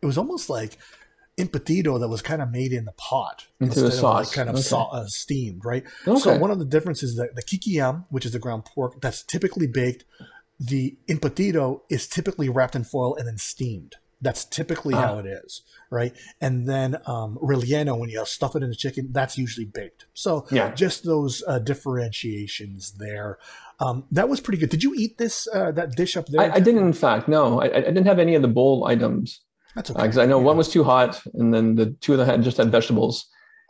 [0.00, 0.78] it was almost like
[1.36, 4.54] embutido that was kind of made in the pot Into instead of like kind of
[4.54, 4.62] Okay.
[4.62, 5.82] sa- uh, steamed, right?
[6.06, 6.20] Okay.
[6.20, 9.22] So one of the differences is that the kikiam, which is the ground pork, that's
[9.24, 10.04] typically baked.
[10.60, 13.96] The embutido is typically wrapped in foil and then steamed.
[14.22, 15.00] That's typically Ah.
[15.08, 16.14] how it is, right?
[16.40, 20.06] And then um, relleno, when you stuff it in the chicken, that's usually baked.
[20.14, 20.72] So Yeah.
[20.72, 23.38] just those uh, differentiations there.
[23.80, 24.70] Um, that was pretty good.
[24.70, 26.40] Did you eat this uh, that dish up there?
[26.40, 27.60] I, I didn't, in fact, no.
[27.60, 29.40] I, I didn't have any of the bowl items
[29.74, 30.02] That's okay.
[30.02, 30.44] because I know Yeah.
[30.46, 33.26] one was too hot, and then the two of them had just had vegetables,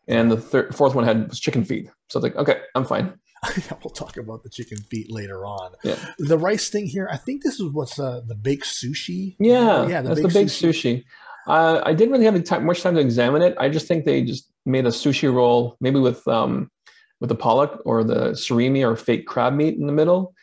[0.07, 1.89] and the third, fourth one had was chicken feet.
[2.09, 3.15] So I was like, okay, I'm fine.
[3.57, 5.73] yeah, we'll talk about the chicken feet later on.
[5.85, 5.97] Yeah.
[6.19, 9.37] The rice thing here, I think this is what's uh, the baked sushi.
[9.41, 11.05] Yeah, yeah, that's the big sushi.
[11.49, 13.55] Uh, I didn't really have the time, much time to examine it.
[13.59, 16.71] I just think they just made a sushi roll, maybe with um,
[17.21, 20.35] with the pollock or the surimi or fake crab meat in the middle,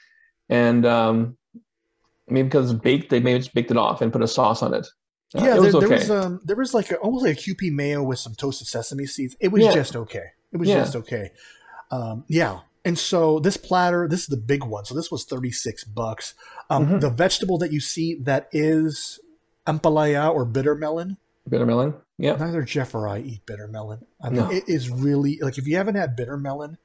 [0.49, 1.37] and um,
[2.27, 4.73] maybe because it's baked, they maybe just baked it off and put a sauce on
[4.73, 4.87] it.
[5.35, 5.87] Uh, yeah, it was there, okay.
[5.87, 8.67] there was um, there was like a, almost like a Kewpie mayo with some toasted
[8.67, 9.35] sesame seeds.
[9.39, 9.73] It was Yeah.
[9.73, 10.25] just okay.
[10.51, 10.75] It was Yeah.
[10.75, 11.31] just okay.
[11.91, 14.85] Um, yeah, and so this platter, this is the big one.
[14.85, 16.33] So this was thirty six bucks.
[16.69, 17.01] Um, Mhm.
[17.01, 19.19] The vegetable that you see that is
[19.67, 21.17] ampalaya or bitter melon.
[21.49, 21.93] bitter melon.
[22.17, 24.05] Yeah, Neither Jeff or I eat bitter melon.
[24.21, 24.51] I mean, No.
[24.51, 26.77] it is really like if you haven't had bitter melon,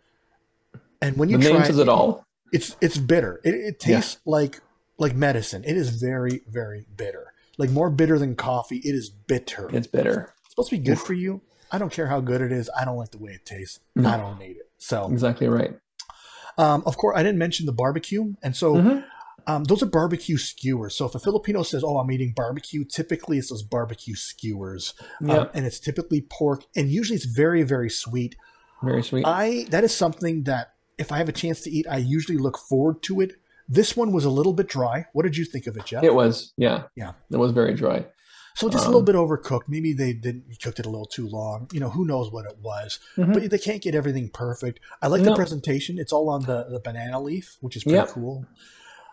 [1.03, 2.25] and when you name try says it all.
[2.53, 3.41] it's it's bitter.
[3.45, 3.97] It, it Yeah.
[3.99, 4.61] tastes like
[4.99, 5.65] like medicine.
[5.65, 7.33] It is very very bitter.
[7.59, 8.79] Like more bitter than coffee.
[8.79, 9.69] It is bitter.
[9.73, 10.33] It's bitter.
[10.45, 11.43] It's supposed to be good for you.
[11.71, 12.71] I don't care how good it is.
[12.79, 13.81] I don't like the way it tastes.
[13.95, 14.09] No.
[14.09, 14.71] I don't need it.
[14.79, 15.77] So, Exactly right.
[16.57, 19.05] um, of course, I didn't mention the barbecue, and so Mhm.
[19.47, 20.95] Um, those are barbecue skewers.
[20.95, 24.95] So if a Filipino says, "Oh, I'm eating barbecue," typically it's those barbecue skewers,
[25.29, 28.37] Um, and it's typically pork, and usually it's very, very sweet.
[28.83, 29.25] very sweet.
[29.27, 32.59] I that is something that if I have a chance to eat, I usually look
[32.59, 33.33] forward to it.
[33.69, 35.07] This one was a little bit dry.
[35.13, 36.03] What did you think of it, Jeff?
[36.03, 37.13] it was, yeah, Yeah.
[37.31, 38.07] it was very dry.
[38.57, 39.69] So just a Um, little bit overcooked.
[39.69, 41.69] Maybe they didn't cooked it a little too long.
[41.73, 42.99] You know, who knows what it was.
[43.17, 43.33] Mhm.
[43.35, 44.81] But they can't get everything perfect.
[45.01, 45.97] I like the presentation.
[45.99, 48.09] It's all on the, the banana leaf, which is pretty Yep.
[48.09, 48.47] cool.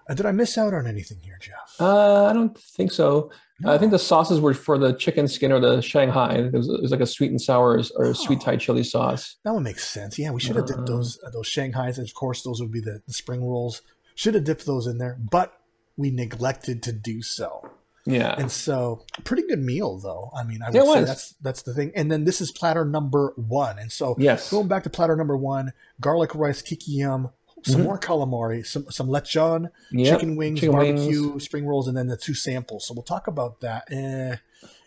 [0.09, 1.75] Uh, did I miss out on anything here, Jeff?
[1.79, 3.31] Uh, I don't think so.
[3.65, 6.35] I think the sauces were for the chicken skin or the Shanghai.
[6.35, 8.45] It was, it was like a sweet and sour or, or sweet Oh.
[8.45, 9.37] Thai chili sauce.
[9.45, 10.19] that one makes sense.
[10.19, 10.83] Yeah, we should have dipped Uh.
[10.85, 11.97] those uh, those Shanghais.
[11.97, 13.81] Of course, those would be the, the spring rolls.
[14.15, 15.53] Should have dipped those in there, but
[15.97, 17.71] we neglected to do so.
[18.07, 20.29] Yeah, And so, pretty good meal though.
[20.37, 21.91] I mean, I would say that's that's the thing.
[21.95, 23.79] And then this is platter number one.
[23.79, 27.31] And so, yes, going back to platter number one, garlic rice kikiam,
[27.65, 27.85] some Mhm.
[27.85, 30.13] more calamari, some some lechon, Yep.
[30.19, 31.43] chicken wings, chicken barbecue, wings.
[31.43, 32.87] spring rolls, and then the two samples.
[32.87, 34.35] So we'll talk about that eh,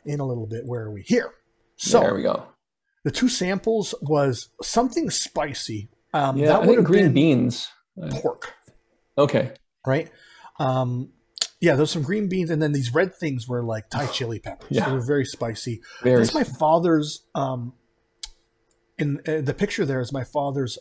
[0.05, 0.64] in a little bit.
[0.67, 1.33] Where are we here?
[1.77, 2.45] So there we go.
[3.05, 5.88] the two samples was something spicy.
[6.12, 7.69] Um, Yeah, that I think green beans.
[8.11, 8.55] Pork,
[9.17, 9.53] Okay,
[9.87, 10.11] right?
[10.61, 11.12] Um,
[11.61, 14.69] yeah, there's some green beans, and then these red things were like Thai chili peppers.
[14.71, 14.87] Yeah.
[14.87, 15.81] They were very spicy.
[16.03, 16.19] very.
[16.19, 17.25] That's my father's.
[17.35, 17.73] Um,
[18.99, 20.79] in uh, the picture there is my father's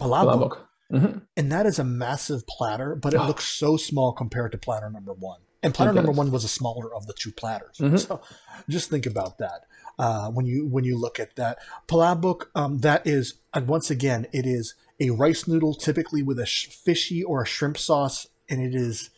[0.00, 0.58] palabok, palabok.
[0.92, 1.22] Mhm.
[1.36, 3.26] and that is a massive platter, but it Oh.
[3.26, 5.40] looks so small compared to platter number one.
[5.62, 7.78] And platter number one was a smaller of the two platters.
[7.78, 7.98] Mhm.
[7.98, 8.20] So
[8.68, 9.64] just think about that
[9.98, 12.46] uh, when you when you look at that palabok.
[12.54, 16.66] Um, that is, and once again, it is a rice noodle, typically with a sh-
[16.68, 19.10] fishy or a shrimp sauce, and it is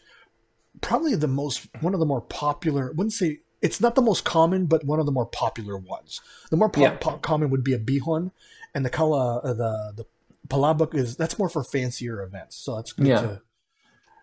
[0.81, 2.89] probably the most one of the more popular.
[2.91, 6.21] I wouldn't say it's not the most common, but one of the more popular ones.
[6.51, 6.97] The more po- Yeah.
[6.99, 8.31] po- common would be a bihon,
[8.75, 10.07] and the kala uh, the the
[10.49, 12.57] palabok is that's more for fancier events.
[12.57, 13.21] So that's good Yeah.
[13.23, 13.43] to.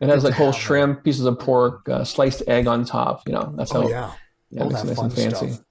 [0.01, 3.21] It has like whole shrimp, pieces of pork, uh, sliced egg on top.
[3.27, 3.83] You know, that's how.
[3.83, 4.11] Oh yeah.
[4.49, 5.51] yeah, all that nice and fun fancy.
[5.53, 5.65] stuff.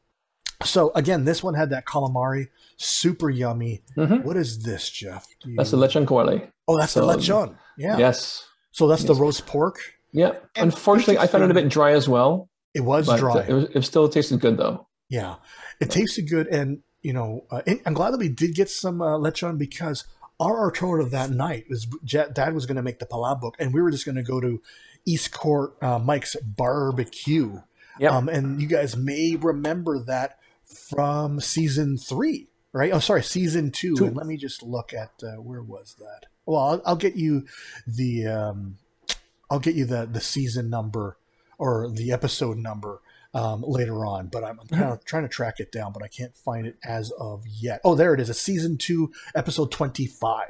[0.64, 3.82] So again, this one had that calamari, super yummy.
[3.98, 4.24] Mhm.
[4.24, 5.26] What is this, Jeff?
[5.42, 6.50] Do That's the lechon kawali.
[6.66, 7.56] Oh, that's the lechon.
[7.76, 7.98] Yeah.
[7.98, 8.46] Yes.
[8.70, 9.78] So that's the roast pork.
[10.12, 10.30] Yeah.
[10.56, 13.40] And Unfortunately, I found it a bit dry as well, It was but dry.
[13.42, 14.86] it, was, it still tasted good though.
[15.10, 15.34] Yeah,
[15.80, 19.18] it tasted good, and you know, uh, I'm glad that we did get some uh,
[19.18, 20.04] lechon because
[20.44, 23.90] our alternative that night was Dad was going to make the palabok, and we were
[23.90, 24.60] just going to go to
[25.04, 27.62] East Court uh, Mike's barbecue.
[27.98, 28.12] Yep.
[28.12, 32.92] Um, and you guys may remember that from season three, right?
[32.92, 33.96] Oh, sorry, season two.
[33.96, 34.06] Two.
[34.06, 36.26] And let me just look at uh, where was that?
[36.44, 37.46] Well, I'll, I'll get you
[37.86, 38.78] the um,
[39.50, 41.16] I'll get you the the season number
[41.56, 43.00] or the episode number
[43.34, 44.28] um, later on.
[44.28, 46.76] But I'm, I'm kind of trying to track it down, but I can't find it
[46.84, 47.80] as of yet.
[47.84, 48.28] Oh, there it is.
[48.28, 50.48] A season two, episode twenty five.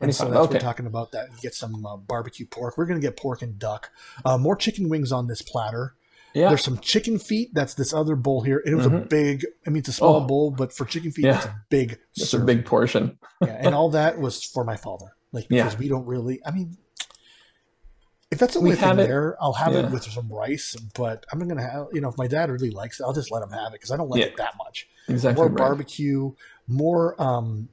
[0.00, 0.54] And so 25, that's what okay.
[0.54, 1.12] we're talking about.
[1.12, 2.76] That get some uh, barbecue pork.
[2.76, 3.90] We're gonna get pork and duck.
[4.24, 5.94] Uh, more chicken wings on this platter.
[6.34, 6.48] Yeah.
[6.48, 7.50] There's some chicken feet.
[7.52, 8.62] That's this other bowl here.
[8.64, 9.08] It was a Mhm.
[9.08, 9.46] big.
[9.66, 10.20] I mean, it's a small Oh.
[10.26, 11.36] bowl, but for chicken feet, Yeah.
[11.36, 11.98] it's a big.
[12.16, 13.18] It's a big portion.
[13.42, 15.12] yeah, and all that was for my father.
[15.30, 15.64] Like Yeah.
[15.64, 16.40] because we don't really.
[16.44, 16.78] I mean,
[18.32, 20.74] if that's the only thing it- there, I'll have it with some rice.
[20.94, 23.30] But I'm not gonna have you know if my dad really likes it, I'll just
[23.30, 24.26] let him have it because I don't like Yeah.
[24.26, 24.88] it that much.
[25.08, 25.40] Exactly.
[25.40, 25.56] More right.
[25.64, 26.32] barbecue,
[26.66, 27.68] more um,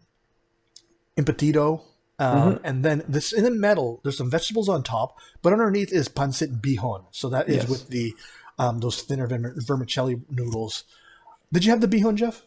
[1.18, 1.82] embutido.
[1.82, 1.86] Um,
[2.20, 2.66] Mm-hmm.
[2.66, 6.62] And then this in the middle, there's some vegetables on top, but underneath is pancit
[6.62, 7.04] bihon.
[7.12, 7.70] So that is Yes.
[7.70, 8.14] with the
[8.58, 10.84] um, those thinner vermicelli noodles.
[11.54, 12.44] Did you have the bihon, Jeff?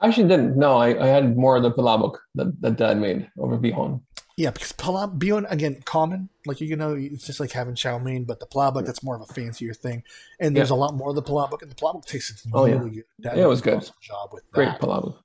[0.00, 0.56] I actually didn't.
[0.56, 4.00] No, I, I had more of the palabok that, that dad made over bihon.
[4.40, 8.24] Yeah, because palab bihon again common, like you know, it's just like having chow mein,
[8.24, 10.02] but the palabok that's more of a fancier thing,
[10.38, 12.76] and there's a lot more of the palabok, and the palabok tastes Oh, yeah.
[12.76, 13.04] really good.
[13.20, 13.74] Dad Yeah, it was good.
[13.76, 14.80] awesome job with Great that.
[14.80, 15.18] palabok.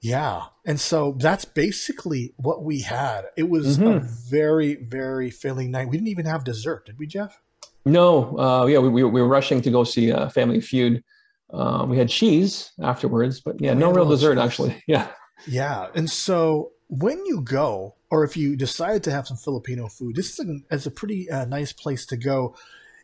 [0.00, 3.26] Yeah, and so that's basically what we had.
[3.36, 4.02] It was a Mhm.
[4.02, 5.88] very, very filling night.
[5.88, 7.40] We didn't even have dessert, did we, Jeff?
[7.84, 11.02] No, uh, yeah, we, we, we were rushing to go see uh, Family Feud.
[11.50, 14.44] Uh, we had cheese afterwards, but yeah, no real dessert cheese.
[14.44, 14.82] actually.
[14.88, 15.06] Yeah.
[15.46, 20.16] Yeah, and so when you go, or if you decide to have some Filipino food,
[20.16, 22.54] this is a, is a pretty uh, nice place to go.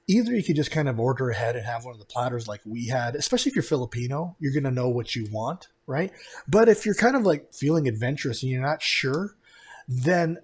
[0.08, 2.60] Either you could just kind of order ahead and have one of the platters like
[2.66, 6.10] we had, especially if you're Filipino, you're going to know what you want, right?
[6.48, 9.36] But if you're kind of like feeling adventurous and you're not sure,
[9.86, 10.38] then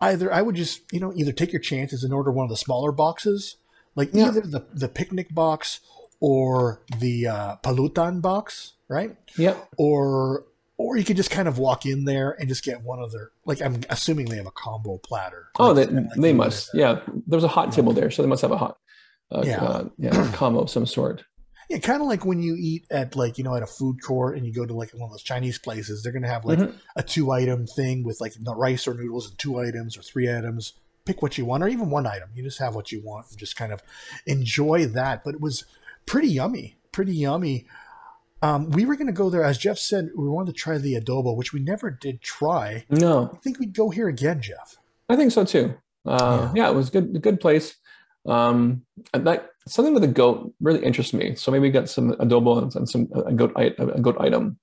[0.00, 2.56] either I would just, you know, either take your chances and order one of the
[2.56, 3.56] smaller boxes,
[3.96, 4.26] like Yeah.
[4.28, 5.80] either the, the picnic box
[6.20, 9.16] or the uh, pulutan box, right?
[9.36, 9.68] Yep.
[9.78, 10.44] or
[10.82, 13.30] or you could just kind of walk in there and just get one of their
[13.46, 15.46] like I'm assuming they have a combo platter.
[15.58, 16.70] Oh, Like- they, like they must.
[16.74, 17.00] Yeah.
[17.26, 18.76] There's a hot table there, so they must have a hot
[19.30, 19.62] uh, Yeah.
[19.64, 21.24] uh, yeah, combo of some sort.
[21.70, 24.36] Yeah, kind of like when you eat at like you know at a food court
[24.36, 26.74] and you go to like one of those Chinese places, they're gonna have like Mhm.
[26.96, 30.74] a two item thing with like rice or noodles and two items or three items.
[31.06, 32.28] Pick what you want, or even one item.
[32.34, 33.82] You just have what you want and just kind of
[34.26, 35.24] enjoy that.
[35.24, 35.64] But it was
[36.06, 37.66] pretty yummy, pretty yummy.
[38.42, 40.10] Um, we were gonna go there, as Jeff said.
[40.16, 42.84] We wanted to try the adobo, which we never did try.
[42.90, 44.76] No, I think we'd go here again, Jeff.
[45.08, 45.74] I think so too.
[46.04, 46.68] Uh, yeah.
[46.68, 47.14] it was good.
[47.14, 47.76] A good place.
[48.26, 48.82] Um,
[49.14, 51.34] and that something with a goat really interests me.
[51.36, 54.58] So maybe get some adobo and, and some a goat a goat item.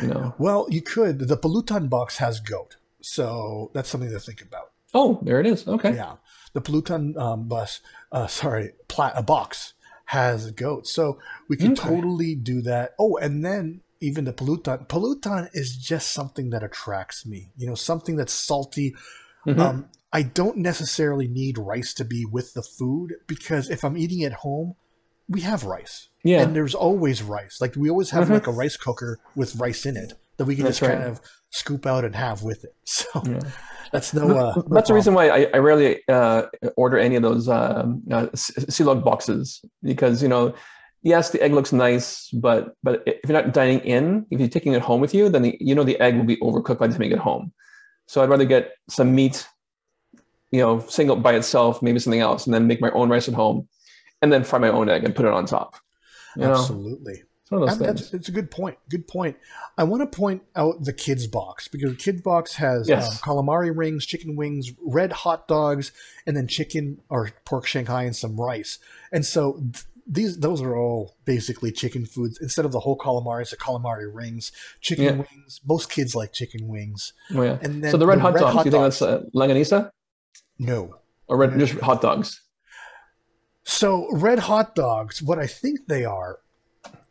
[0.00, 0.34] You know.
[0.38, 1.18] Well, you could.
[1.18, 4.70] The Pulutan box has goat, so that's something to think about.
[4.94, 5.66] Oh, there it is.
[5.66, 5.94] Okay.
[5.94, 6.16] Yeah,
[6.52, 9.74] the Pulutan um, bus, uh, sorry, pla- a box
[10.06, 11.88] has goat, so we can Okay.
[11.88, 12.92] totally do that.
[12.98, 14.88] Oh, and then even the Pulutan.
[14.88, 17.52] Pulutan is just something that attracts me.
[17.56, 18.94] You know, something that's salty.
[19.46, 19.58] Mhm.
[19.60, 24.24] Um, I don't necessarily need rice to be with the food because if I'm eating
[24.24, 24.74] at home,
[25.28, 26.08] we have rice.
[26.24, 26.40] yeah.
[26.42, 27.60] And there's always rice.
[27.60, 28.30] Like we always have Mhm.
[28.34, 31.20] like a rice cooker with rice in it that we can That's just kind of
[31.50, 32.74] scoop out and have with it.
[32.84, 33.40] So yeah.
[33.92, 34.24] that's no.
[34.24, 36.44] Uh, no That's the reason why I, I rarely uh,
[36.76, 40.54] order any of those um, uh, Silog boxes because you know,
[41.02, 44.72] yes, the egg looks nice, but but if you're not dining in, if you're taking
[44.72, 46.92] it home with you, then the, you know the egg will be overcooked by the
[46.94, 47.52] time you get home.
[48.06, 49.46] So I'd rather get some meat,
[50.50, 53.34] you know, single by itself, maybe something else, and then make my own rice at
[53.34, 53.68] home,
[54.20, 55.76] and then fry my own egg and put it on top.
[56.36, 56.98] You know,
[57.54, 57.64] Absolutely.
[57.68, 58.78] it's of those And that's, it's a good point.
[58.88, 59.36] Good point.
[59.78, 63.08] I want to point out the kids box because the kids box has Yes.
[63.10, 65.92] um, calamari rings, chicken wings, red hot dogs,
[66.26, 68.78] and then chicken or pork Shanghai and some rice.
[69.12, 72.38] And so th- these those are all basically chicken foods.
[72.42, 75.12] Instead of the whole calamari, it's the calamari rings, chicken Yeah.
[75.12, 75.60] wings.
[75.66, 77.12] Most kids like chicken wings.
[77.34, 77.58] Oh, yeah.
[77.62, 79.90] And then So the red hot dogs, do you think that's uh, Longganisa
[80.58, 80.96] no.
[81.28, 82.40] or red just hot dogs?
[83.64, 86.38] So red hot dogs, what I think they are,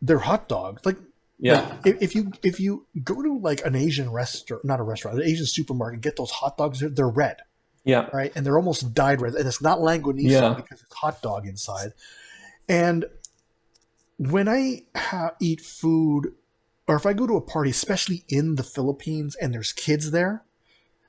[0.01, 0.85] they're hot dogs.
[0.85, 0.97] Like
[1.39, 1.77] Yeah.
[1.85, 5.23] if, if you if you go to like an Asian restaurant, not a restaurant, an
[5.27, 6.79] Asian supermarket, get those hot dogs.
[6.79, 7.37] They're, they're red,
[7.83, 8.07] Yeah.
[8.13, 8.31] right?
[8.35, 10.53] And they're almost dyed red, and it's not longganisa Yeah.
[10.53, 11.93] because it's hot dog inside.
[12.69, 13.05] And
[14.17, 16.33] when I ha- eat food,
[16.87, 20.43] or if I go to a party, especially in the Philippines, and there's kids there,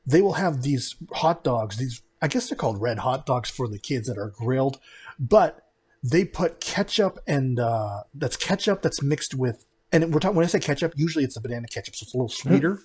[0.06, 1.76] they will have these hot dogs.
[1.76, 4.78] These I guess they're called red hot dogs for the kids that are grilled,
[5.18, 5.66] but
[6.02, 10.48] they put ketchup and uh, that's ketchup that's mixed with and we're talking when I
[10.48, 12.80] say ketchup, usually it's the banana ketchup, so it's a little sweeter,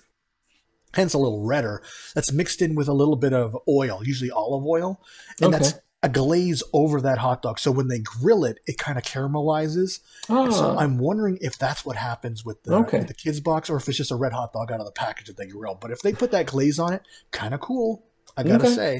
[0.92, 1.82] hence a little redder.
[2.14, 5.00] That's mixed in with a little bit of oil, usually olive oil,
[5.40, 7.58] and that's a glaze over that hot dog.
[7.58, 10.00] So when they grill it, it kind of caramelizes.
[10.26, 10.76] So Ah.
[10.78, 12.98] I'm wondering if that's what happens with the, Okay.
[12.98, 14.92] with the kids box, or if it's just a red hot dog out of the
[14.92, 15.74] package that they grill.
[15.80, 18.04] But if they put that glaze on it, kind of cool.
[18.36, 18.74] I gotta Okay.
[18.74, 18.96] say,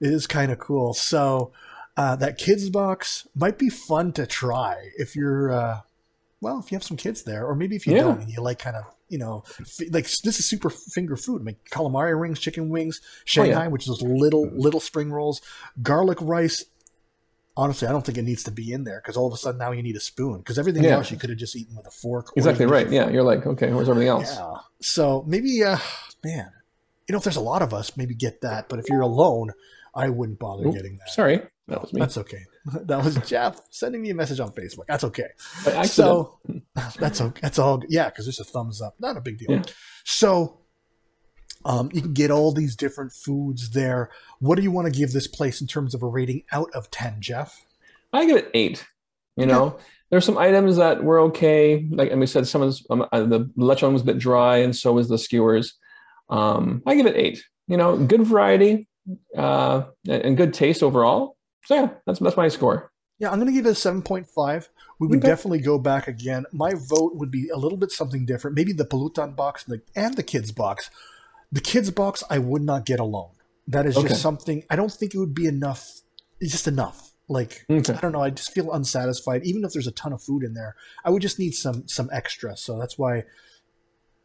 [0.00, 0.92] it is kind of cool.
[0.92, 1.52] So
[1.98, 5.80] uh, that kids box might be fun to try if you're, uh,
[6.40, 8.02] well, if you have some kids there, or maybe if you Yeah.
[8.04, 11.42] don't, and you like kind of, you know, f- like this is super finger food.
[11.42, 15.40] I mean, calamari rings, chicken wings, Shanghai, which is those little little spring rolls,
[15.82, 16.64] garlic rice.
[17.56, 19.58] Honestly, I don't think it needs to be in there because all of a sudden
[19.58, 20.94] now you need a spoon because everything Yeah.
[20.98, 22.32] else you could have just eaten with a fork.
[22.36, 22.88] Exactly right.
[22.88, 24.36] Yeah, you're like, okay, where's everything else?
[24.36, 24.54] yeah.
[24.80, 25.78] So maybe, uh,
[26.22, 26.52] man,
[27.08, 28.68] you know, if there's a lot of us, maybe get that.
[28.68, 29.50] But if you're alone,
[29.92, 31.08] I wouldn't bother Oop, getting that.
[31.08, 32.00] Sorry, that was me.
[32.00, 32.44] That's okay.
[32.82, 34.84] That was Jeff sending me a message on Facebook.
[34.88, 35.28] That's okay.
[35.84, 36.38] So
[36.98, 37.40] that's okay.
[37.40, 37.82] That's all.
[37.88, 38.94] Yeah, because there's a thumbs up.
[38.98, 39.52] Not a big deal.
[39.52, 39.62] Yeah.
[40.04, 40.60] So
[41.64, 44.10] um, you can get all these different foods there.
[44.40, 46.90] What do you want to give this place in terms of a rating out of
[46.90, 47.64] ten, Jeff?
[48.12, 48.86] I give it eight.
[49.36, 49.78] You know,
[50.10, 51.86] there's some items that were okay.
[51.90, 54.58] Like and we said, some of this, um, uh, the lechon was a bit dry,
[54.58, 55.74] and so was the skewers.
[56.28, 57.42] Um, I give it eight.
[57.66, 58.88] You know, good variety
[59.36, 61.37] uh, and good taste overall.
[61.68, 62.90] So yeah, that's that's my score.
[63.18, 64.68] Yeah, I'm going to give it a 7.5.
[64.98, 65.26] We would Okay.
[65.28, 66.46] definitely go back again.
[66.50, 68.56] My vote would be a little bit something different.
[68.56, 70.88] Maybe the Pulutan box and the, and the kids box.
[71.52, 73.32] The kids box, I would not get alone.
[73.66, 74.08] That is Okay.
[74.08, 76.00] just something, I don't think it would be enough.
[76.40, 77.12] It's just enough.
[77.28, 77.92] Like, Okay.
[77.92, 78.22] I don't know.
[78.22, 79.44] I just feel unsatisfied.
[79.44, 82.08] Even if there's a ton of food in there, I would just need some some
[82.10, 82.56] extra.
[82.56, 83.24] So that's why,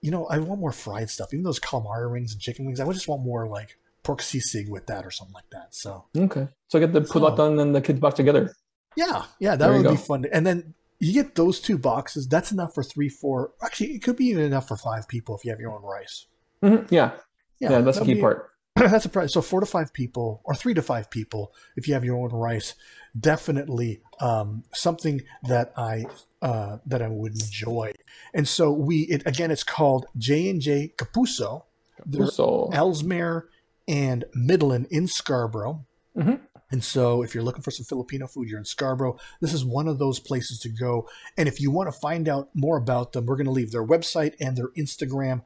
[0.02, 1.34] you know, I want more fried stuff.
[1.34, 4.70] Even those calamari rings and chicken wings, I would just want more like pork sisig
[4.70, 5.74] with that or something like that.
[5.74, 6.48] So Okay.
[6.68, 8.54] So I get the So- pulutan and the kids box together.
[8.96, 10.26] yeah, yeah, that There would be fun.
[10.32, 12.28] And then you get those two boxes.
[12.28, 13.52] That's enough for three, four.
[13.62, 16.28] Actually, it could be even enough for five people if you have your own rice.
[16.62, 16.90] Mhm.
[16.92, 17.12] Yeah.
[17.60, 18.50] Yeah, that's the key be- part.
[18.76, 19.32] that's a price.
[19.34, 22.32] So four to five people, or three to five people, if you have your own
[22.32, 22.74] rice,
[23.18, 26.06] definitely um, something that I
[26.42, 27.94] uh, that I would enjoy.
[28.34, 31.64] And so we it again, it's called J and J Capuso.
[32.06, 33.48] They're So Ellesmere
[33.88, 35.86] and Midland in Scarborough.
[36.16, 36.42] Mhm.
[36.72, 39.88] And so, if you're looking for some Filipino food, you're in Scarborough, this is one
[39.88, 41.08] of those places to go.
[41.38, 43.86] And if you want to find out more about them, we're going to leave their
[43.86, 45.44] website and their Instagram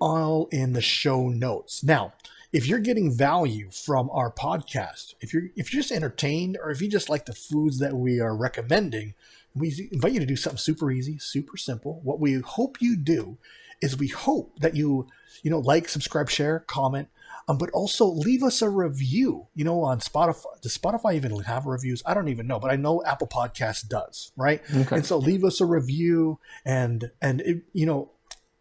[0.00, 1.84] all in the show notes.
[1.84, 2.14] Now,
[2.52, 6.80] if you're getting value from our podcast, if you're if you're just entertained or if
[6.80, 9.14] you just like the foods that we are recommending,
[9.54, 12.00] we invite you to do something super easy, super simple.
[12.02, 13.36] What we hope you do
[13.82, 15.08] is we hope that you
[15.42, 17.08] you know like, subscribe, share, comment
[17.48, 19.46] um, but also leave us a review.
[19.54, 20.60] You know, on Spotify.
[20.62, 22.02] Does Spotify even have reviews?
[22.06, 24.62] I don't even know, but I know Apple Podcast does, right?
[24.74, 24.96] Okay.
[24.96, 28.10] And so leave us a review, and and it, you know,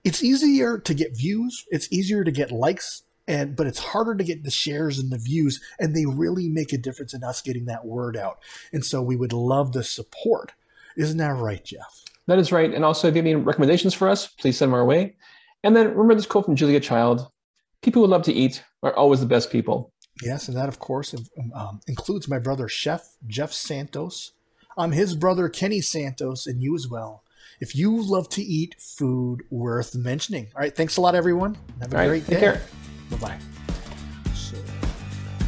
[0.03, 1.65] it's easier to get views.
[1.69, 3.03] It's easier to get likes.
[3.27, 6.73] And, but it's harder to get the shares and the views, and they really make
[6.73, 8.39] a difference in us getting that word out.
[8.73, 10.53] And so we would love the support.
[10.97, 12.05] Isn't that right, Jeff?
[12.25, 12.73] That is right.
[12.73, 15.15] And also, if you have any recommendations for us, please send them our way.
[15.63, 17.29] And then remember this quote from Julia Child
[17.81, 19.91] people who love to eat are always the best people.
[20.21, 21.15] Yes, and that, of course,
[21.53, 24.33] um, includes my brother, Chef Jeff Santos.
[24.77, 27.23] I'm his brother, Kenny Santos, and you as well.
[27.61, 30.47] If you love to eat food worth mentioning.
[30.55, 31.57] All right, thanks a lot, everyone.
[31.81, 32.59] Have a All great right, day.
[33.11, 33.39] Bye bye.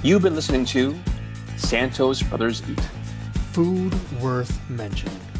[0.04, 0.98] You've been listening to
[1.58, 2.80] Santos Brothers Eat.
[3.52, 5.31] Food worth mentioning.